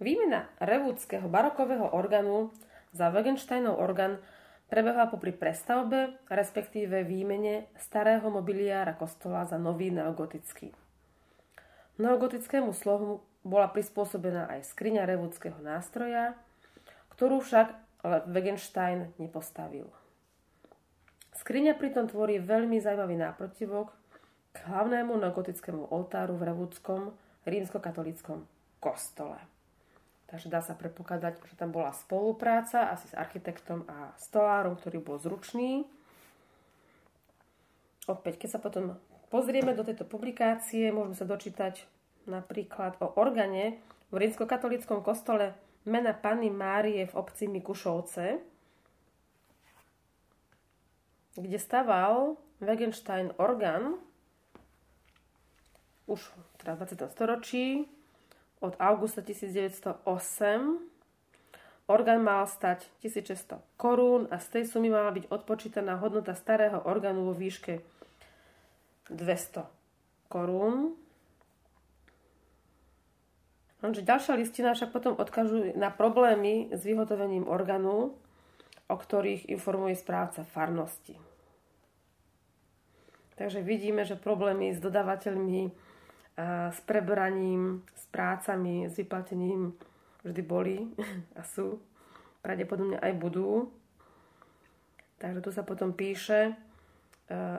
[0.00, 2.50] Výmena revúdského barokového orgánu
[2.90, 4.18] za Wegensteinov orgán
[4.66, 10.83] prebehla popri prestavbe, respektíve výmene starého mobiliára kostola za nový neogotický.
[11.94, 16.34] Neogotickému slohu bola prispôsobená aj skriňa revúdského nástroja,
[17.14, 17.70] ktorú však
[18.26, 19.86] Wegenstein nepostavil.
[21.38, 23.94] Skriňa pritom tvorí veľmi zaujímavý náprotivok
[24.54, 27.14] k hlavnému neogotickému oltáru v revúdskom
[27.46, 28.46] rímskokatolickom
[28.82, 29.38] kostole.
[30.30, 35.20] Takže dá sa predpokladať, že tam bola spolupráca asi s architektom a stolárom, ktorý bol
[35.22, 35.86] zručný.
[38.10, 38.98] Opäť, keď sa potom
[39.34, 41.82] pozrieme do tejto publikácie, môžeme sa dočítať
[42.30, 43.82] napríklad o organe
[44.14, 48.38] v rímskokatolickom kostole mena Panny Márie v obci Mikušovce,
[51.34, 53.98] kde staval Wegenstein orgán
[56.06, 56.30] už
[56.62, 57.10] teda v 20.
[57.10, 57.90] storočí
[58.62, 60.94] od augusta 1908
[61.84, 67.28] Orgán mal stať 1600 korún a z tej sumy mala byť odpočítaná hodnota starého orgánu
[67.28, 67.84] vo výške
[69.10, 69.66] 200
[70.32, 70.96] korún.
[73.84, 78.16] Lenže ďalšia listina však potom odkažuje na problémy s vyhotovením orgánu,
[78.88, 81.20] o ktorých informuje správca farnosti.
[83.34, 85.74] Takže vidíme, že problémy s dodávateľmi,
[86.70, 89.74] s prebraním, s prácami, s vyplatením
[90.24, 90.76] vždy boli
[91.38, 91.78] a sú.
[92.40, 93.68] Pravdepodobne aj budú.
[95.20, 96.52] Takže tu sa potom píše,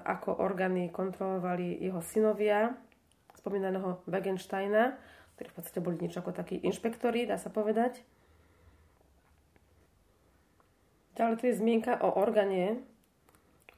[0.06, 2.78] ako orgány kontrolovali jeho synovia,
[3.34, 4.94] spomínaného Wegensteina,
[5.36, 8.06] ktorí v podstate boli niečo ako takí inšpektori, dá sa povedať.
[11.16, 12.84] Ďalej tu je zmienka o organe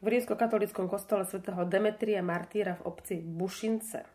[0.02, 4.06] v rímsko-katolickom kostole svätého Demetria Martýra v obci Bušince.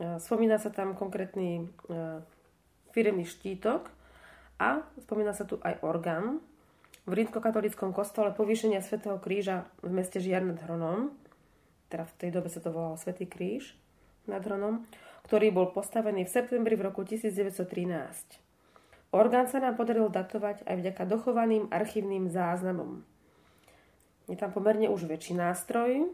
[0.00, 1.64] Spomína sa tam konkrétny e,
[2.90, 3.92] firemný štítok
[4.56, 6.40] a spomína sa tu aj orgán
[7.08, 11.14] v rímsko-katolickom kostole povýšenia svätého kríža v meste Žiar nad Hronom,
[11.88, 13.74] teda v tej dobe sa to volalo Svetý kríž,
[14.28, 14.84] nad Hronom,
[15.26, 18.50] ktorý bol postavený v septembri v roku 1913.
[19.10, 23.02] Orgán sa nám podarilo datovať aj vďaka dochovaným archívnym záznamom.
[24.30, 26.06] Je tam pomerne už väčší nástroj.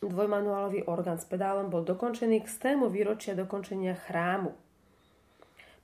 [0.00, 4.56] Dvojmanuálový orgán s pedálom bol dokončený k stému výročia dokončenia chrámu.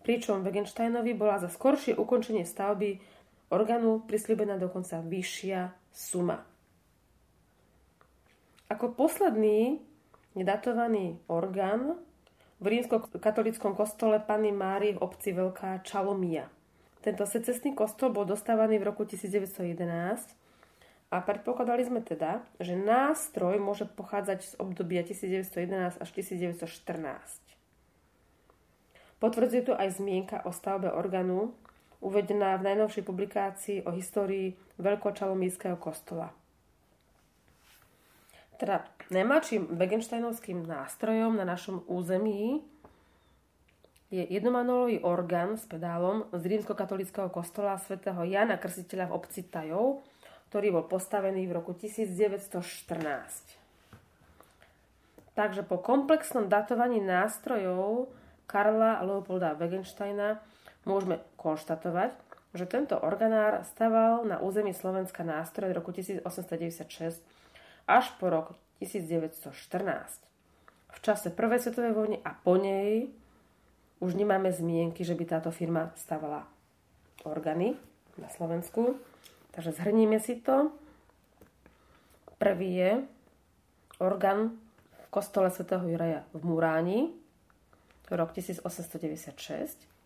[0.00, 3.19] Pričom Wegensteinovi bola za skoršie ukončenie stavby
[3.50, 6.46] orgánu prislúbená dokonca vyššia suma.
[8.70, 9.82] Ako posledný
[10.38, 11.98] nedatovaný orgán
[12.62, 16.46] v rímsko-katolickom kostole Panny Márie v obci Veľká Čalomia.
[17.00, 20.36] Tento secesný kostol bol dostávaný v roku 1911
[21.10, 27.50] a predpokladali sme teda, že nástroj môže pochádzať z obdobia 1911 až 1914.
[29.18, 31.56] Potvrdzuje to aj zmienka o stavbe orgánu,
[32.00, 36.32] uvedená v najnovšej publikácii o histórii Veľkočalomískeho kostola.
[38.60, 42.60] Teda najmladším Begensteinovským nástrojom na našom území
[44.12, 50.04] je jednomanolový orgán s pedálom z rímskokatolického kostola svätého Jana Krsiteľa v obci Tajov,
[50.50, 53.56] ktorý bol postavený v roku 1914.
[55.38, 58.10] Takže po komplexnom datovaní nástrojov
[58.50, 60.42] Karla Leopolda Wegensteina
[60.84, 62.16] môžeme konštatovať,
[62.50, 67.22] že tento organár staval na území Slovenska nástroje v roku 1896
[67.86, 69.54] až po rok 1914.
[70.90, 73.12] V čase Prvej svetovej vojny a po nej
[74.00, 76.48] už nemáme zmienky, že by táto firma stavala
[77.22, 77.76] orgány
[78.18, 78.98] na Slovensku.
[79.52, 80.72] Takže zhrníme si to.
[82.40, 82.92] Prvý je
[84.00, 84.56] orgán
[85.04, 87.00] v kostole svätého Juraja v Muráni,
[88.10, 89.99] rok 1896.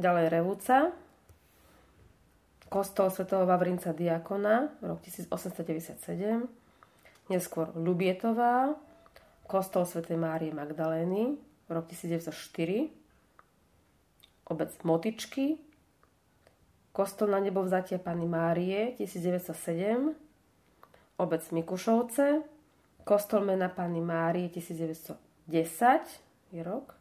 [0.00, 0.96] Ďalej Revúca,
[2.72, 6.48] kostol svätého Vavrinca Diakona, rok 1897
[7.30, 8.74] neskôr Lubietová,
[9.46, 10.02] kostol Sv.
[10.18, 11.38] Márie Magdalény,
[11.70, 12.90] rok 1904,
[14.50, 15.60] obec Motičky,
[16.90, 20.16] kostol na nebo vzatia Pany Márie 1907,
[21.20, 22.42] obec Mikušovce,
[23.06, 25.20] kostol mena Pany Márie 1910
[26.50, 26.98] je rok.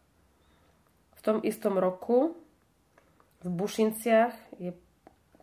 [1.17, 2.37] V tom istom roku
[3.39, 4.75] v Bušinciach je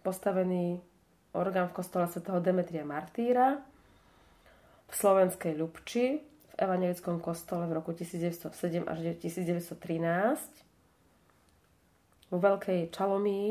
[0.05, 0.80] postavený
[1.32, 2.20] orgán v kostole Sv.
[2.44, 3.61] Demetria Martýra,
[4.86, 9.80] v slovenskej Ľubči v evangelickom kostole v roku 1907 až 1913,
[12.32, 13.51] vo Veľkej Čalomii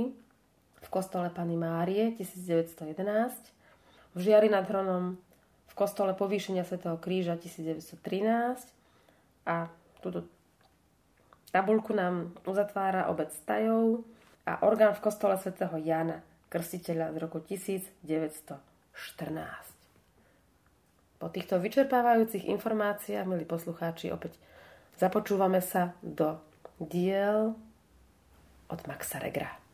[0.85, 2.95] v kostole Pany Márie 1911,
[4.15, 5.17] v Žiari nad Hronom
[5.65, 7.91] v kostole Povýšenia svätého Kríža 1913
[9.49, 9.67] a
[9.99, 10.23] túto
[11.51, 14.14] tabulku nám uzatvára obec Stajov
[14.45, 16.21] a orgán v kostole svätého Jana
[16.53, 18.61] Krstiteľa z roku 1914.
[21.17, 24.37] Po týchto vyčerpávajúcich informáciách, milí poslucháči, opäť
[25.01, 26.37] započúvame sa do
[26.77, 27.57] diel
[28.69, 29.64] od Maxa Regra.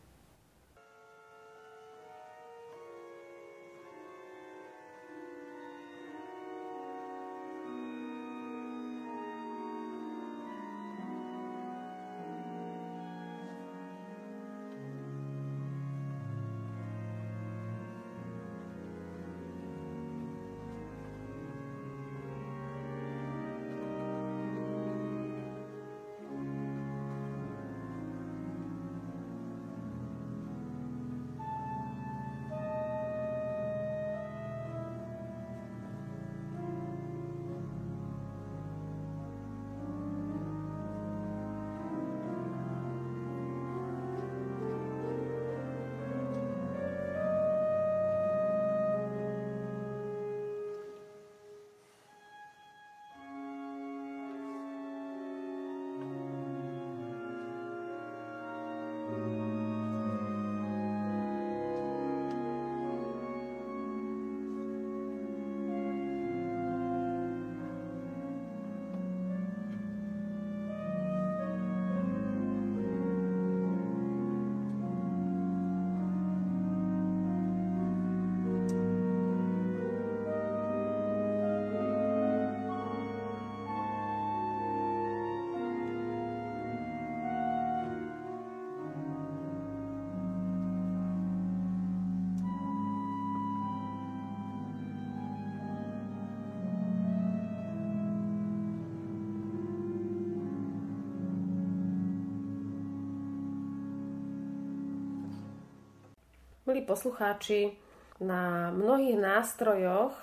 [106.72, 107.76] Milí poslucháči,
[108.16, 110.16] na mnohých nástrojoch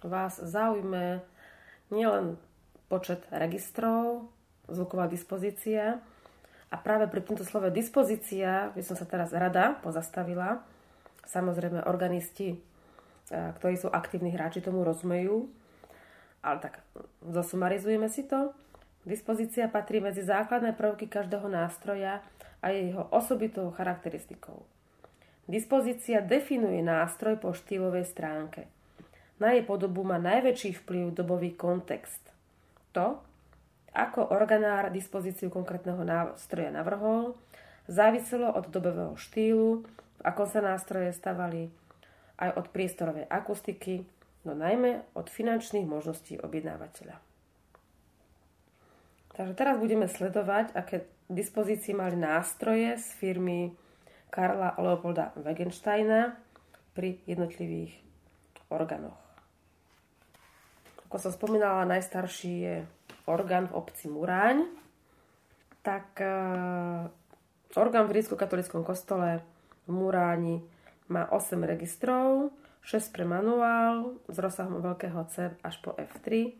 [0.00, 1.20] vás zaujme
[1.92, 2.40] nielen
[2.88, 4.32] počet registrov,
[4.64, 6.00] zvuková dispozícia
[6.72, 10.64] a práve pri tomto slove dispozícia by som sa teraz rada pozastavila.
[11.28, 12.58] Samozrejme, organisti, e,
[13.60, 15.52] ktorí sú aktívni hráči, tomu rozumejú,
[16.40, 16.80] ale tak
[17.28, 18.56] zosumarizujeme si to.
[19.04, 22.24] Dispozícia patrí medzi základné prvky každého nástroja
[22.64, 24.64] a je jeho osobitou charakteristikou.
[25.44, 28.64] Dispozícia definuje nástroj po štýlovej stránke.
[29.36, 32.24] Na jej podobu má najväčší vplyv dobový kontext.
[32.96, 33.20] To,
[33.92, 37.36] ako organár dispozíciu konkrétneho nástroja navrhol,
[37.84, 41.68] záviselo od dobového štýlu, v akom sa nástroje stavali,
[42.40, 44.08] aj od priestorovej akustiky,
[44.48, 47.20] no najmä od finančných možností objednávateľa.
[49.34, 53.74] Takže teraz budeme sledovať, aké dispozícii mali nástroje z firmy
[54.34, 56.34] Karla Leopolda Wegensteina
[56.90, 57.94] pri jednotlivých
[58.66, 59.14] orgánoch.
[61.06, 62.76] Ako som spomínala, najstarší je
[63.30, 64.66] orgán v obci Muráň.
[65.86, 66.34] Tak e,
[67.78, 69.38] orgán v rímskokatolickom kostole
[69.86, 70.66] v Muráni
[71.06, 72.50] má 8 registrov,
[72.82, 76.50] 6 pre manuál s rozsahom veľkého C až po F3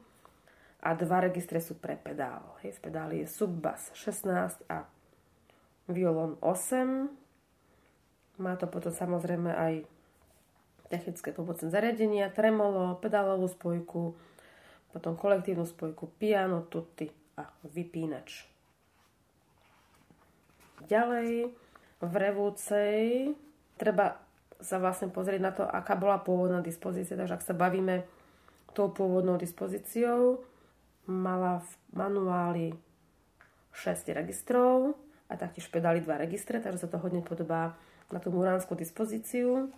[0.87, 2.55] a dva registre sú pre pedál.
[2.63, 4.87] Hej, v pedáli je subbas 16 a
[5.91, 7.24] violon 8
[8.39, 9.75] má to potom samozrejme aj
[10.91, 14.15] technické pomocné zariadenia, tremolo, pedálovú spojku,
[14.95, 18.47] potom kolektívnu spojku, piano, tutti a vypínač.
[20.87, 21.51] Ďalej
[22.05, 23.33] v revúcej
[23.81, 24.21] treba
[24.61, 27.19] sa vlastne pozrieť na to, aká bola pôvodná dispozícia.
[27.19, 28.07] Takže ak sa bavíme
[28.77, 30.43] tou pôvodnou dispozíciou,
[31.11, 32.69] mala v manuáli
[33.75, 34.95] 6 registrov
[35.29, 37.75] a taktiež pedali 2 registre, takže sa to hodne podobá
[38.13, 39.73] na tú muránsku dispozíciu.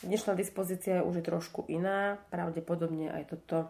[0.00, 3.68] Dnešná dispozícia je už trošku iná, pravdepodobne aj toto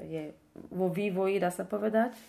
[0.00, 0.32] je
[0.72, 2.12] vo vývoji, dá sa povedať.
[2.12, 2.20] E,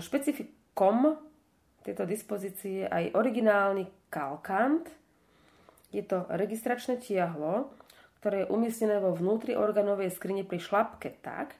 [0.00, 1.16] špecifikom
[1.84, 4.88] tejto dispozície je aj originálny kalkant.
[5.88, 7.72] Je to registračné tiahlo,
[8.20, 11.56] ktoré je umiestnené vo vnútri organovej skrine pri šlapke tak,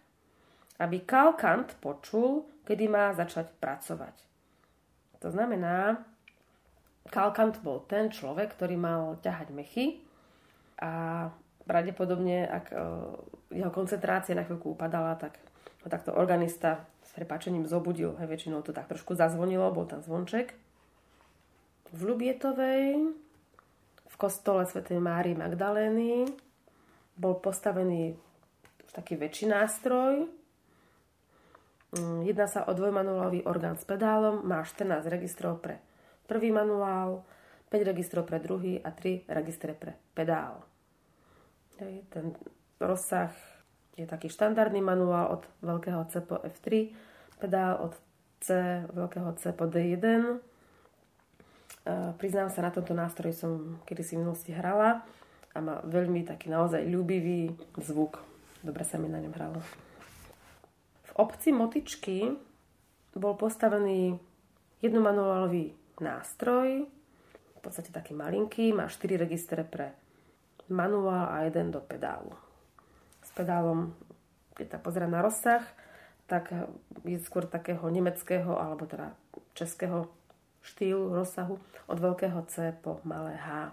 [0.76, 4.16] aby kalkant počul, kedy má začať pracovať.
[5.24, 6.04] To znamená,
[7.08, 10.04] Kalkant bol ten človek, ktorý mal ťahať mechy
[10.78, 11.26] a
[11.68, 12.76] pravdepodobne, ak e,
[13.60, 15.36] jeho koncentrácia na chvíľku upadala, tak
[15.84, 18.16] ho takto organista s prepáčením zobudil.
[18.16, 20.56] Hej, väčšinou to tak trošku zazvonilo, bol tam zvonček.
[21.92, 23.12] V Lubietovej,
[24.08, 24.84] v kostole Sv.
[24.96, 26.28] Márii Magdalény,
[27.18, 28.16] bol postavený
[28.84, 30.28] už taký väčší nástroj.
[31.96, 35.80] Mm, jedná sa o dvojmanuálový orgán s pedálom, má 14 registrov pre
[36.28, 37.24] prvý manuál,
[37.72, 40.60] 5 registrov pre druhý a 3 registre pre pedál.
[41.80, 42.36] Hej, ten
[42.78, 43.32] rozsah
[43.96, 46.94] je taký štandardný manuál od veľkého C po F3,
[47.42, 47.96] pedál od
[48.38, 48.54] C,
[48.94, 50.04] veľkého C po D1.
[50.04, 50.36] E,
[52.14, 55.02] priznám sa, na tomto nástroji som kedysi v minulosti hrala
[55.50, 57.50] a má veľmi taký naozaj ľúbivý
[57.82, 58.22] zvuk.
[58.62, 59.58] Dobre sa mi na ňom hralo.
[61.08, 62.30] V obci Motičky
[63.18, 64.14] bol postavený
[64.78, 66.86] jednomanuálový nástroj,
[67.58, 69.94] v podstate taký malinký, má 4 registre pre
[70.70, 72.30] manuál a jeden do pedálu.
[73.24, 73.92] S pedálom,
[74.54, 75.64] keď sa pozerám na rozsah,
[76.28, 76.52] tak
[77.08, 79.16] je skôr takého nemeckého alebo teda
[79.56, 80.12] českého
[80.60, 81.56] štýlu, rozsahu
[81.88, 83.72] od veľkého C po malé H.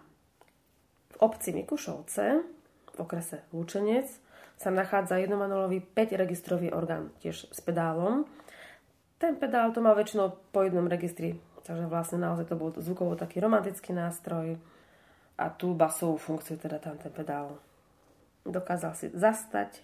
[1.13, 2.26] V obci Mikušovce,
[2.95, 4.07] v okrese Lúčenec,
[4.55, 8.23] sa nachádza jednomanuálový 5-registrový orgán, tiež s pedálom.
[9.19, 11.36] Ten pedál to má väčšinou po jednom registri
[11.66, 14.61] Takže vlastne naozaj to bol zvukovo taký romantický nástroj
[15.36, 17.57] a tú basovú funkciu, teda tam ten pedál
[18.45, 19.82] dokázal si zastať.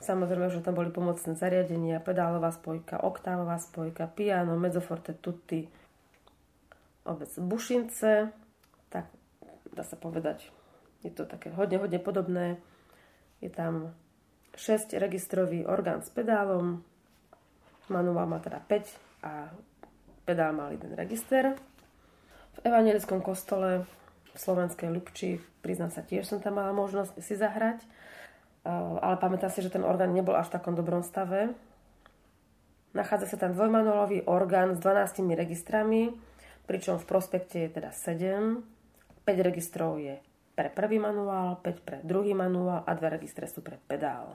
[0.00, 5.68] Samozrejme, že tam boli pomocné zariadenia, pedálová spojka, oktávová spojka, piano, mezzoforte, tutti,
[7.04, 8.32] obec bušince,
[8.92, 9.08] tak
[9.72, 10.48] dá sa povedať,
[11.00, 12.60] je to také hodne, hodne podobné.
[13.40, 13.92] Je tam
[14.56, 16.80] 6 registrový orgán s pedálom,
[17.88, 19.52] manuál má teda 5 a
[20.26, 21.54] pedál mal jeden register.
[22.58, 23.86] V evangelickom kostole
[24.34, 27.80] v slovenskej Lubči, priznám sa, tiež som tam mala možnosť si zahrať,
[28.66, 31.54] ale pamätám si, že ten orgán nebol až v takom dobrom stave.
[32.92, 36.12] Nachádza sa tam dvojmanuálový orgán s 12 registrami,
[36.66, 38.60] pričom v prospekte je teda 7.
[39.22, 40.18] 5 registrov je
[40.56, 44.34] pre prvý manuál, 5 pre druhý manuál a 2 registre sú pre pedál.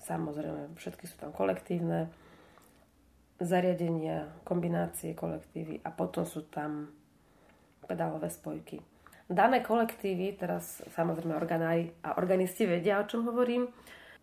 [0.00, 2.08] Samozrejme, všetky sú tam kolektívne
[3.40, 6.92] zariadenia, kombinácie, kolektívy a potom sú tam
[7.88, 8.78] pedálové spojky.
[9.30, 13.70] Dané kolektívy, teraz samozrejme organári a organisti vedia, o čom hovorím,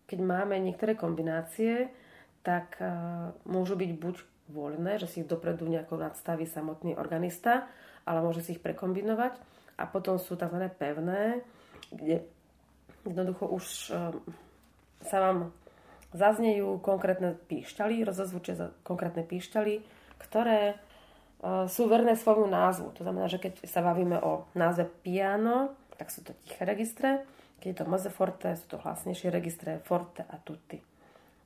[0.08, 1.90] keď máme niektoré kombinácie,
[2.46, 4.16] tak uh, môžu byť buď
[4.48, 7.68] voľné, že si ich dopredu nejako nadstaví samotný organista,
[8.08, 9.36] ale môže si ich prekombinovať.
[9.76, 10.72] A potom sú tzv.
[10.76, 11.44] pevné,
[11.92, 12.24] kde
[13.04, 14.12] jednoducho už uh,
[15.04, 15.52] sa vám
[16.12, 19.84] zaznejú konkrétne píšťaly, rozozvučia konkrétne píšťaly,
[20.18, 20.80] ktoré
[21.38, 22.90] E, sú verné svojmu názvu.
[22.98, 27.22] To znamená, že keď sa bavíme o názve piano, tak sú to tiché registre.
[27.62, 30.78] Keď je to meze forte, sú to hlasnejšie registre forte a tutti.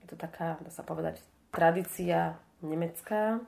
[0.05, 1.21] Je to taká, dá sa povedať,
[1.53, 3.41] tradícia nemecká.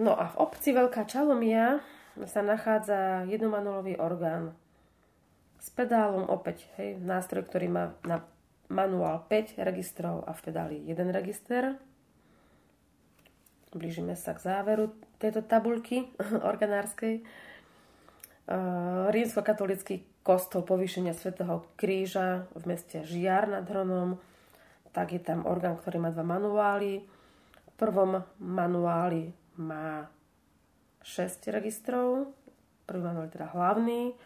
[0.00, 1.84] No a v obci Veľká Čalomia
[2.24, 4.54] sa nachádza jednomanulový orgán
[5.58, 8.22] s pedálom opäť, hej, nástroj, ktorý má na
[8.68, 11.76] manuál 5 registrov a v pedáli 1 register.
[13.72, 16.08] Blížime sa k záveru tejto tabulky
[16.50, 17.20] organárskej.
[19.12, 24.16] Rímsko-katolický kostol povýšenia svätého Kríža v meste Žiar nad Hronom,
[24.92, 27.04] tak je tam orgán, ktorý má dva manuály.
[27.04, 30.08] V prvom manuáli má
[31.04, 32.32] 6 registrov,
[32.88, 34.16] prvý manuál je teda hlavný,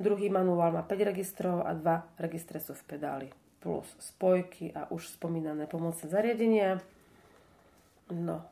[0.00, 3.28] druhý manuál má 5 registrov a 2 registre sú v pedáli,
[3.60, 6.80] plus spojky a už spomínané pomocné zariadenia.
[8.10, 8.42] No,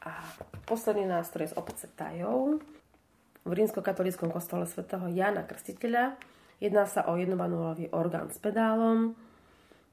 [0.00, 0.16] a
[0.64, 2.64] posledný nástroj z obce Tajov
[3.44, 6.16] v rímsko-katolíckom kostole svätého Jana Krstiteľa.
[6.60, 9.16] Jedná sa o jednomanuálový orgán s pedálom,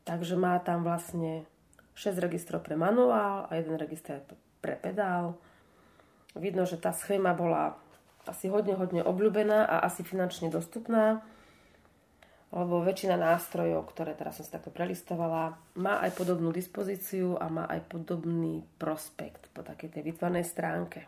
[0.03, 1.47] takže má tam vlastne
[1.95, 4.23] 6 registrov pre manuál a 1 register
[4.59, 5.39] pre pedál.
[6.35, 7.79] Vidno, že tá schéma bola
[8.27, 11.23] asi hodne, hodne obľúbená a asi finančne dostupná
[12.57, 17.69] lebo väčšina nástrojov, ktoré teraz som si takto prelistovala, má aj podobnú dispozíciu a má
[17.69, 21.05] aj podobný prospekt po takej tej vytvornej stránke.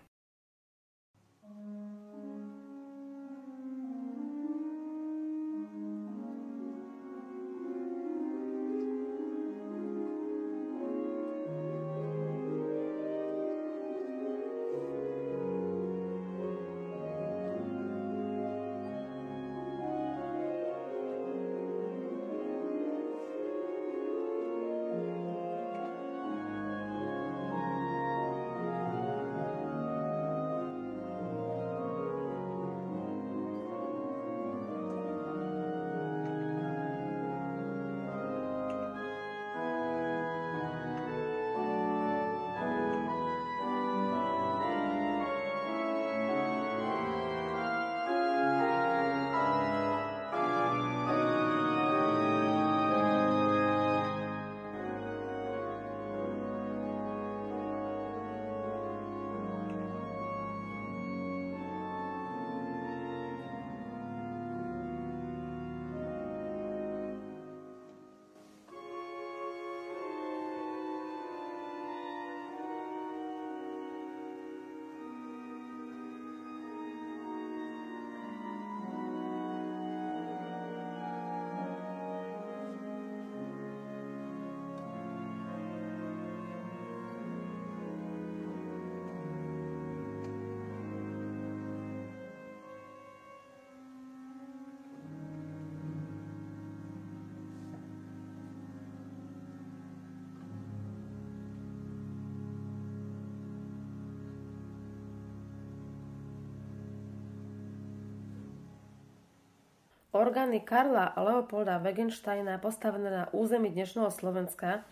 [110.19, 114.83] Orgány Karla Leopolda Wegensteina postavené na území dnešného Slovenska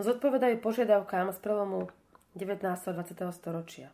[0.00, 1.92] zodpovedajú požiadavkám z prelomu
[2.32, 2.64] 19.
[2.64, 3.12] a 20.
[3.36, 3.92] storočia,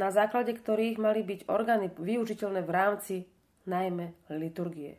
[0.00, 3.14] na základe ktorých mali byť orgány využiteľné v rámci
[3.68, 4.96] najmä liturgie.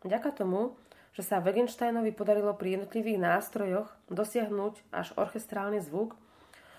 [0.00, 0.80] Vďaka tomu,
[1.12, 6.16] že sa Wegensteinovi podarilo pri jednotlivých nástrojoch dosiahnuť až orchestrálny zvuk,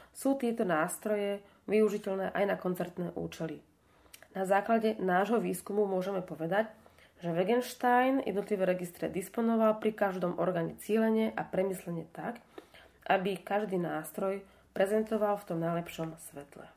[0.09, 3.61] sú tieto nástroje využiteľné aj na koncertné účely.
[4.33, 6.73] Na základe nášho výskumu môžeme povedať,
[7.17, 12.37] že Wegenstein jednotlivé registre disponoval pri každom orgáne cílenie a premyslenie tak,
[13.09, 14.45] aby každý nástroj
[14.77, 16.69] prezentoval v tom najlepšom svetle.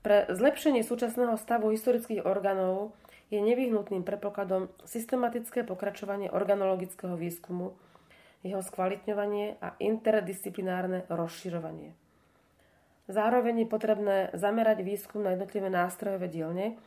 [0.00, 2.94] Pre zlepšenie súčasného stavu historických orgánov
[3.28, 7.76] je nevyhnutným predpokladom systematické pokračovanie organologického výskumu,
[8.40, 11.92] jeho skvalitňovanie a interdisciplinárne rozširovanie.
[13.10, 16.78] Zároveň je potrebné zamerať výskum na jednotlivé nástrojové dielne,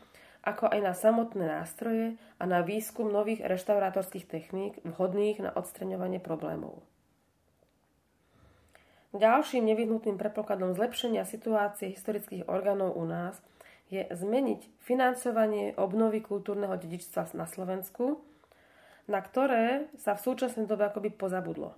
[0.44, 6.84] ako aj na samotné nástroje a na výskum nových reštaurátorských techník vhodných na odstreňovanie problémov.
[9.14, 13.38] Ďalším nevyhnutným predpokladom zlepšenia situácie historických orgánov u nás
[13.94, 18.20] je zmeniť financovanie obnovy kultúrneho dedičstva na Slovensku,
[19.06, 21.78] na ktoré sa v súčasnej dobe akoby pozabudlo.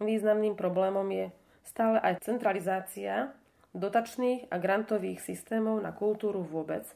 [0.00, 1.28] Významným problémom je
[1.68, 3.36] stále aj centralizácia
[3.76, 6.88] dotačných a grantových systémov na kultúru vôbec.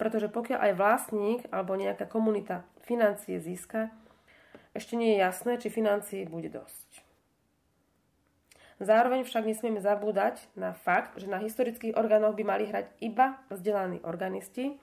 [0.00, 3.92] Pretože pokiaľ aj vlastník alebo nejaká komunita financie získa,
[4.72, 7.04] ešte nie je jasné, či financií bude dosť.
[8.80, 14.00] Zároveň však nesmieme zabúdať na fakt, že na historických orgánoch by mali hrať iba vzdelaní
[14.00, 14.80] organisti,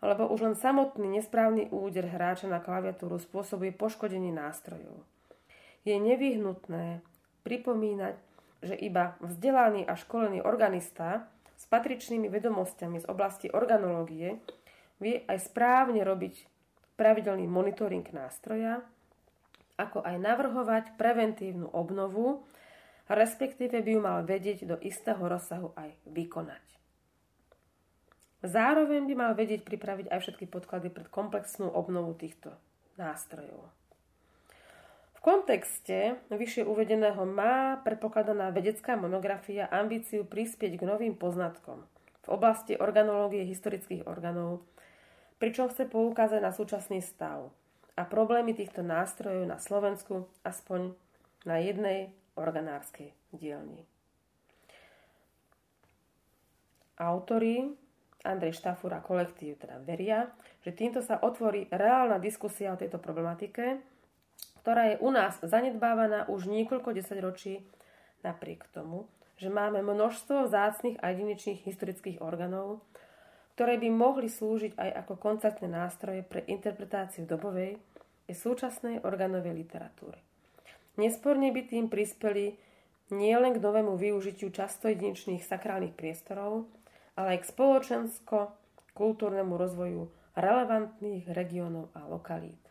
[0.00, 5.04] lebo už len samotný nesprávny úder hráča na klaviatúru spôsobuje poškodenie nástrojov.
[5.84, 7.04] Je nevyhnutné
[7.44, 8.16] pripomínať,
[8.64, 11.28] že iba vzdelaný a školený organista
[11.62, 14.42] s patričnými vedomosťami z oblasti organológie
[14.98, 16.50] vie aj správne robiť
[16.98, 18.82] pravidelný monitoring nástroja,
[19.78, 22.42] ako aj navrhovať preventívnu obnovu,
[23.06, 26.66] respektíve by ju mal vedieť do istého rozsahu aj vykonať.
[28.42, 32.58] Zároveň by mal vedieť pripraviť aj všetky podklady pred komplexnú obnovu týchto
[32.98, 33.81] nástrojov
[35.22, 41.86] kontexte vyššie uvedeného má predpokladaná vedecká monografia ambíciu prispieť k novým poznatkom
[42.22, 44.66] v oblasti organológie historických orgánov,
[45.38, 47.50] pričom chce poukázať na súčasný stav
[47.94, 50.94] a problémy týchto nástrojov na Slovensku aspoň
[51.46, 53.86] na jednej organárskej dielni.
[56.98, 57.74] Autori
[58.22, 60.30] Andrej Štafur a kolektív teda veria,
[60.62, 63.82] že týmto sa otvorí reálna diskusia o tejto problematike
[64.62, 67.66] ktorá je u nás zanedbávaná už niekoľko desaťročí,
[68.22, 72.78] napriek tomu, že máme množstvo vzácných a jedinečných historických orgánov,
[73.58, 77.82] ktoré by mohli slúžiť aj ako koncertné nástroje pre interpretáciu dobovej
[78.30, 80.22] i súčasnej organovej literatúry.
[80.94, 82.54] Nesporne by tým prispeli
[83.10, 86.70] nielen k novému využitiu často jedinečných sakrálnych priestorov,
[87.18, 90.06] ale aj k spoločensko-kultúrnemu rozvoju
[90.38, 92.61] relevantných regiónov a lokalít.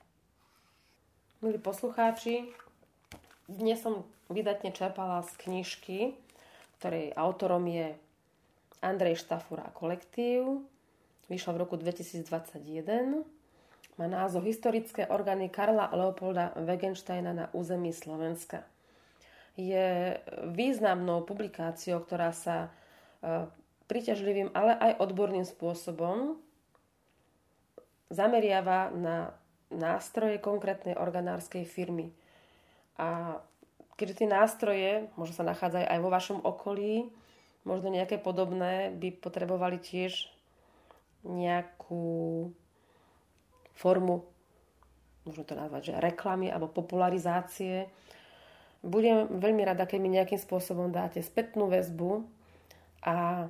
[1.41, 2.53] Milí poslucháči,
[3.49, 6.13] dnes som vydatne čerpala z knižky,
[6.77, 7.97] ktorej autorom je
[8.77, 10.61] Andrej Štafura kolektív.
[11.33, 13.25] Vyšla v roku 2021.
[13.97, 18.61] Má názov Historické orgány Karla Leopolda Wegensteina na území Slovenska.
[19.57, 22.69] Je významnou publikáciou, ktorá sa
[23.25, 23.49] e,
[23.89, 26.37] príťažlivým, ale aj odborným spôsobom
[28.13, 29.40] zameriava na
[29.71, 32.11] nástroje konkrétnej organárskej firmy.
[32.99, 33.39] A
[33.95, 37.09] keďže tie nástroje možno sa nachádzajú aj vo vašom okolí,
[37.63, 40.29] možno nejaké podobné, by potrebovali tiež
[41.21, 42.49] nejakú
[43.77, 44.25] formu,
[45.25, 47.89] možno to nazvať, že reklamy alebo popularizácie.
[48.81, 52.25] Budem veľmi rada, keď mi nejakým spôsobom dáte spätnú väzbu
[53.05, 53.45] a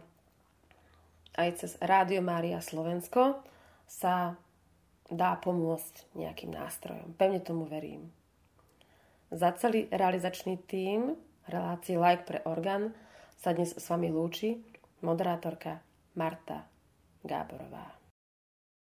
[1.39, 3.39] aj cez Rádio Mária Slovensko
[3.87, 4.35] sa
[5.11, 7.13] dá pomôcť nejakým nástrojom.
[7.19, 8.09] Pevne tomu verím.
[9.31, 11.15] Za celý realizačný tím
[11.47, 12.95] relácie Like pre orgán
[13.35, 14.59] sa dnes s vami lúči
[15.03, 15.83] moderátorka
[16.15, 16.67] Marta
[17.23, 18.00] Gáborová.